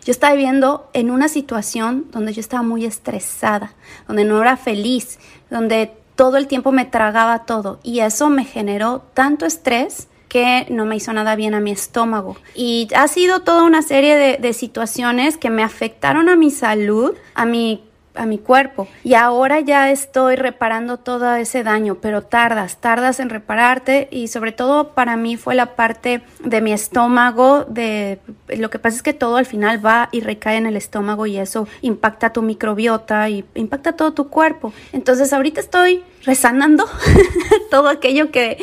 yo 0.05 0.11
estaba 0.11 0.35
viviendo 0.35 0.89
en 0.95 1.11
una 1.11 1.29
situación 1.29 2.07
donde 2.13 2.33
yo 2.33 2.41
estaba 2.41 2.63
muy 2.63 2.85
estresada, 2.85 3.73
donde 4.07 4.25
no 4.25 4.41
era 4.41 4.57
feliz, 4.57 5.18
donde 5.51 5.93
todo 6.17 6.37
el 6.37 6.47
tiempo 6.47 6.73
me 6.73 6.85
tragaba 6.85 7.45
todo 7.45 7.79
y 7.83 8.01
eso 8.01 8.29
me 8.29 8.45
generó 8.45 9.03
tanto 9.15 9.47
estrés 9.47 10.09
que 10.29 10.67
no 10.69 10.85
me 10.85 10.97
hizo 10.97 11.13
nada 11.13 11.37
bien 11.37 11.55
a 11.55 11.61
mi 11.61 11.71
estómago. 11.71 12.37
Y 12.55 12.89
ha 12.95 13.09
sido 13.09 13.41
toda 13.41 13.65
una 13.65 13.83
serie 13.83 14.39
de, 14.39 14.53
situaciones 14.53 15.37
que 15.37 15.51
me 15.51 15.63
afectaron 15.63 16.29
a 16.29 16.37
mi 16.37 16.51
salud, 16.51 17.15
a 17.35 17.47
mi 17.47 17.88
a 18.19 18.27
mi 18.27 18.39
cuerpo. 18.39 18.89
Y 19.05 19.15
ahora 19.15 19.61
ya 19.61 19.91
estoy 19.91 20.37
reparando 20.37 20.99
todo 20.99 21.35
ese 21.35 21.63
daño, 21.63 21.97
pero 22.01 22.23
tardas, 22.23 22.79
tardas 22.79 23.21
en 23.21 23.31
repararte 23.31 24.09
y 24.11 24.29
sobre 24.29 24.53
todo 24.53 24.91
para 24.91 25.17
mí 25.17 25.37
fue 25.37 25.55
la 25.55 25.75
parte 25.77 26.23
de 26.41 26.61
mi 26.61 26.73
estómago, 26.73 27.65
de 27.65 28.19
lo 28.49 28.71
que 28.71 28.79
pasa 28.79 28.97
es 28.97 29.03
que 29.03 29.13
todo 29.13 29.37
al 29.37 29.47
final 29.47 29.85
va 29.85 30.09
y 30.13 30.21
recae 30.21 30.57
en 30.57 30.67
el 30.67 30.77
estómago 30.77 31.27
y 31.27 31.39
eso 31.39 31.69
impacta 31.83 32.33
tu 32.33 32.43
microbiota 32.43 33.29
y 33.29 33.45
impacta 33.55 33.93
todo 33.93 34.13
tu 34.13 34.29
cuerpo. 34.29 34.73
Entonces 34.93 35.33
ahorita 35.33 35.61
estoy 35.61 36.03
resanando 36.25 36.85
todo 37.71 37.89
aquello 37.89 38.31
que 38.31 38.59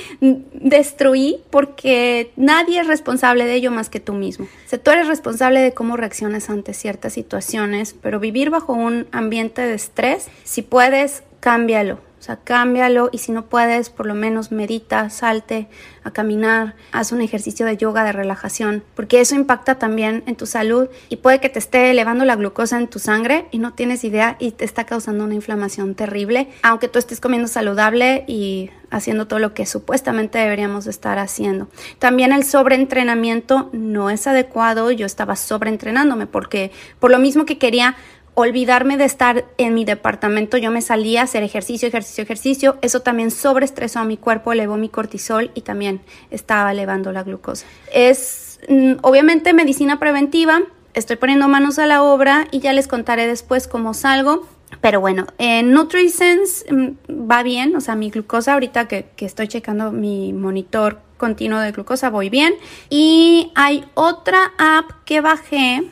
destruí 0.54 1.40
porque 1.50 2.32
nadie 2.36 2.82
es 2.82 2.88
responsable 2.88 3.46
de 3.46 3.56
ello 3.56 3.72
más 3.72 3.90
que 3.90 4.00
tú 4.00 4.14
mismo. 4.14 4.46
O 4.46 4.70
sea, 4.70 4.80
tú 4.80 4.92
eres 4.92 5.08
responsable 5.08 5.62
de 5.62 5.74
cómo 5.74 5.98
reaccionas 5.98 6.50
ante 6.50 6.74
ciertas 6.74 7.14
situaciones, 7.14 7.96
pero 8.02 8.20
vivir 8.20 8.50
bajo 8.50 8.74
un 8.74 9.08
ambiente 9.12 9.45
de 9.54 9.74
estrés, 9.74 10.28
si 10.44 10.62
puedes, 10.62 11.24
cámbialo. 11.40 12.00
O 12.20 12.24
sea, 12.26 12.38
cámbialo 12.38 13.10
y 13.12 13.20
si 13.20 13.32
no 13.32 13.46
puedes, 13.46 13.92
por 13.92 14.08
lo 14.08 14.16
menos 14.16 14.52
medita, 14.52 15.12
salte 15.12 15.68
a 16.04 16.10
caminar, 16.10 16.74
haz 16.92 17.12
un 17.12 17.22
ejercicio 17.22 17.68
de 17.68 17.78
yoga, 17.78 18.04
de 18.04 18.14
relajación, 18.14 18.84
porque 18.96 19.22
eso 19.22 19.36
impacta 19.36 19.76
también 19.76 20.24
en 20.26 20.36
tu 20.36 20.48
salud 20.48 20.88
y 21.10 21.18
puede 21.18 21.40
que 21.40 21.50
te 21.50 21.60
esté 21.60 21.92
elevando 21.92 22.26
la 22.26 22.36
glucosa 22.36 22.80
en 22.80 22.88
tu 22.88 22.98
sangre 22.98 23.46
y 23.52 23.60
no 23.60 23.74
tienes 23.74 24.04
idea 24.04 24.38
y 24.40 24.54
te 24.54 24.66
está 24.66 24.86
causando 24.86 25.24
una 25.24 25.36
inflamación 25.36 25.94
terrible, 25.94 26.50
aunque 26.64 26.88
tú 26.88 26.98
estés 26.98 27.22
comiendo 27.22 27.48
saludable 27.48 28.24
y 28.28 28.72
haciendo 28.90 29.28
todo 29.28 29.40
lo 29.40 29.54
que 29.54 29.66
supuestamente 29.66 30.40
deberíamos 30.40 30.88
estar 30.88 31.20
haciendo. 31.20 31.68
También 32.00 32.32
el 32.32 32.44
sobreentrenamiento 32.44 33.70
no 33.74 34.10
es 34.10 34.26
adecuado, 34.26 34.90
yo 34.90 35.06
estaba 35.06 35.36
sobreentrenándome 35.36 36.26
porque 36.26 36.72
por 37.00 37.12
lo 37.12 37.20
mismo 37.20 37.46
que 37.46 37.58
quería 37.58 37.98
olvidarme 38.36 38.98
de 38.98 39.06
estar 39.06 39.46
en 39.58 39.74
mi 39.74 39.86
departamento, 39.86 40.58
yo 40.58 40.70
me 40.70 40.82
salía 40.82 41.22
a 41.22 41.24
hacer 41.24 41.42
ejercicio, 41.42 41.88
ejercicio, 41.88 42.24
ejercicio. 42.24 42.78
Eso 42.82 43.00
también 43.00 43.32
sobreestresó 43.32 44.00
a 44.00 44.04
mi 44.04 44.18
cuerpo, 44.18 44.52
elevó 44.52 44.78
mi 44.78 44.90
cortisol 44.90 45.52
y 45.56 45.62
también 45.62 46.02
estaba 46.30 46.72
elevando 46.72 47.12
la 47.12 47.24
glucosa. 47.24 47.66
Es 47.92 48.60
mm, 48.68 48.96
obviamente 49.02 49.54
medicina 49.54 50.00
preventiva. 50.00 50.62
Estoy 50.94 51.16
poniendo 51.16 51.48
manos 51.48 51.80
a 51.80 51.86
la 51.86 52.04
obra 52.04 52.48
y 52.52 52.60
ya 52.60 52.74
les 52.74 52.88
contaré 52.88 53.26
después 53.26 53.68
cómo 53.68 53.94
salgo. 53.94 54.46
Pero 54.82 55.00
bueno, 55.00 55.28
en 55.38 55.72
NutriSense 55.72 56.72
mm, 56.72 57.30
va 57.32 57.42
bien, 57.42 57.76
o 57.76 57.82
sea, 57.82 57.96
mi 57.96 58.10
glucosa 58.10 58.54
ahorita 58.54 58.90
que, 58.90 59.08
que 59.16 59.26
estoy 59.26 59.48
checando 59.48 59.92
mi 59.94 60.34
monitor 60.34 61.00
continuo 61.18 61.60
de 61.60 61.72
glucosa 61.72 62.10
voy 62.10 62.30
bien. 62.30 62.54
Y 62.90 63.54
hay 63.56 63.86
otra 63.94 64.52
app 64.58 64.92
que 65.06 65.22
bajé 65.22 65.84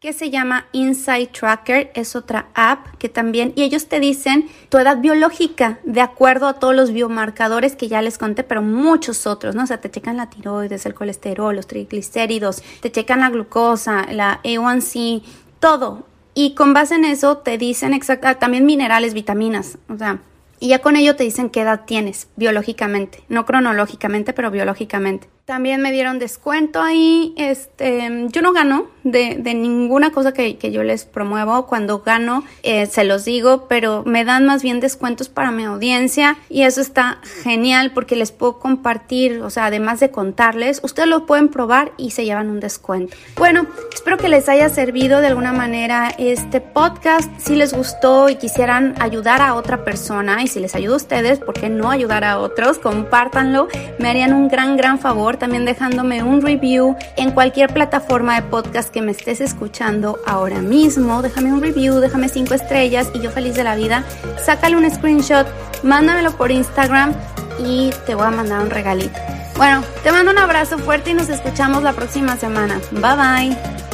que 0.00 0.14
se 0.14 0.30
llama 0.30 0.66
Insight 0.72 1.30
Tracker, 1.30 1.92
es 1.94 2.16
otra 2.16 2.48
app 2.54 2.96
que 2.96 3.10
también, 3.10 3.52
y 3.54 3.64
ellos 3.64 3.86
te 3.86 4.00
dicen 4.00 4.48
tu 4.70 4.78
edad 4.78 4.96
biológica 4.96 5.78
de 5.84 6.00
acuerdo 6.00 6.46
a 6.46 6.54
todos 6.54 6.74
los 6.74 6.90
biomarcadores 6.90 7.76
que 7.76 7.86
ya 7.86 8.00
les 8.00 8.16
conté, 8.16 8.42
pero 8.42 8.62
muchos 8.62 9.26
otros, 9.26 9.54
¿no? 9.54 9.64
O 9.64 9.66
sea, 9.66 9.82
te 9.82 9.90
checan 9.90 10.16
la 10.16 10.30
tiroides, 10.30 10.86
el 10.86 10.94
colesterol, 10.94 11.54
los 11.54 11.66
triglicéridos, 11.66 12.62
te 12.80 12.90
checan 12.90 13.20
la 13.20 13.28
glucosa, 13.28 14.10
la 14.10 14.40
A1C, 14.42 15.22
todo. 15.58 16.06
Y 16.32 16.54
con 16.54 16.72
base 16.72 16.94
en 16.94 17.04
eso 17.04 17.36
te 17.36 17.58
dicen 17.58 17.92
exactamente, 17.92 18.38
ah, 18.38 18.40
también 18.40 18.64
minerales, 18.64 19.12
vitaminas, 19.12 19.76
o 19.90 19.98
sea, 19.98 20.22
y 20.60 20.68
ya 20.68 20.78
con 20.78 20.96
ello 20.96 21.14
te 21.14 21.24
dicen 21.24 21.50
qué 21.50 21.60
edad 21.60 21.82
tienes 21.84 22.28
biológicamente, 22.36 23.22
no 23.28 23.44
cronológicamente, 23.44 24.32
pero 24.32 24.50
biológicamente. 24.50 25.28
También 25.44 25.80
me 25.82 25.90
dieron 25.90 26.18
descuento 26.18 26.80
ahí. 26.80 27.34
Este, 27.36 28.26
yo 28.28 28.40
no 28.40 28.52
gano 28.52 28.86
de, 29.02 29.36
ninguna 29.54 30.12
cosa 30.12 30.32
que, 30.32 30.58
que, 30.58 30.70
yo 30.70 30.82
les 30.82 31.04
promuevo. 31.04 31.66
Cuando 31.66 32.00
gano, 32.00 32.44
eh, 32.62 32.86
se 32.86 33.04
los 33.04 33.24
digo, 33.24 33.66
pero 33.68 34.04
me 34.06 34.24
dan 34.24 34.46
más 34.46 34.62
bien 34.62 34.80
descuentos 34.80 35.28
para 35.28 35.50
mi 35.50 35.64
audiencia 35.64 36.36
y 36.48 36.62
eso 36.62 36.80
está 36.80 37.18
genial 37.42 37.92
porque 37.92 38.16
les 38.16 38.32
puedo 38.32 38.58
compartir, 38.58 39.40
o 39.42 39.50
sea, 39.50 39.66
además 39.66 40.00
de 40.00 40.10
contarles, 40.10 40.80
ustedes 40.82 41.08
lo 41.08 41.26
pueden 41.26 41.48
probar 41.48 41.92
y 41.96 42.12
se 42.12 42.24
llevan 42.24 42.48
un 42.48 42.60
descuento. 42.60 43.16
Bueno, 43.36 43.66
espero 43.92 44.18
que 44.18 44.28
les 44.28 44.48
haya 44.48 44.68
servido 44.68 45.20
de 45.20 45.28
alguna 45.28 45.52
manera 45.52 46.14
este 46.18 46.60
podcast. 46.60 47.30
Si 47.38 47.56
les 47.56 47.72
gustó 47.74 48.28
y 48.28 48.36
quisieran 48.36 48.94
ayudar 49.00 49.42
a 49.42 49.54
otra 49.54 49.84
persona 49.84 50.42
y 50.42 50.46
si 50.46 50.60
les 50.60 50.74
ayuda 50.74 50.94
a 50.94 50.96
ustedes, 50.98 51.38
¿por 51.38 51.54
qué 51.54 51.68
no 51.68 51.90
ayudar 51.90 52.24
a 52.24 52.38
otros? 52.38 52.78
Compártanlo. 52.78 53.68
Me 53.98 54.08
harían 54.08 54.32
un 54.32 54.48
gran, 54.48 54.76
gran 54.76 54.98
favor 54.98 55.38
también 55.40 55.64
dejándome 55.64 56.22
un 56.22 56.40
review 56.40 56.94
en 57.16 57.32
cualquier 57.32 57.74
plataforma 57.74 58.40
de 58.40 58.42
podcast 58.42 58.90
que 58.90 59.02
me 59.02 59.10
estés 59.10 59.40
escuchando 59.40 60.20
ahora 60.24 60.62
mismo. 60.62 61.22
Déjame 61.22 61.52
un 61.52 61.60
review, 61.60 61.98
déjame 61.98 62.28
cinco 62.28 62.54
estrellas 62.54 63.10
y 63.12 63.18
yo 63.18 63.32
feliz 63.32 63.56
de 63.56 63.64
la 63.64 63.74
vida. 63.74 64.04
Sácale 64.44 64.76
un 64.76 64.88
screenshot, 64.88 65.48
mándamelo 65.82 66.30
por 66.36 66.52
Instagram 66.52 67.12
y 67.58 67.90
te 68.06 68.14
voy 68.14 68.26
a 68.26 68.30
mandar 68.30 68.60
un 68.60 68.70
regalito. 68.70 69.18
Bueno, 69.56 69.82
te 70.04 70.12
mando 70.12 70.30
un 70.30 70.38
abrazo 70.38 70.78
fuerte 70.78 71.10
y 71.10 71.14
nos 71.14 71.28
escuchamos 71.28 71.82
la 71.82 71.92
próxima 71.92 72.36
semana. 72.36 72.80
Bye 72.92 73.50
bye. 73.50 73.89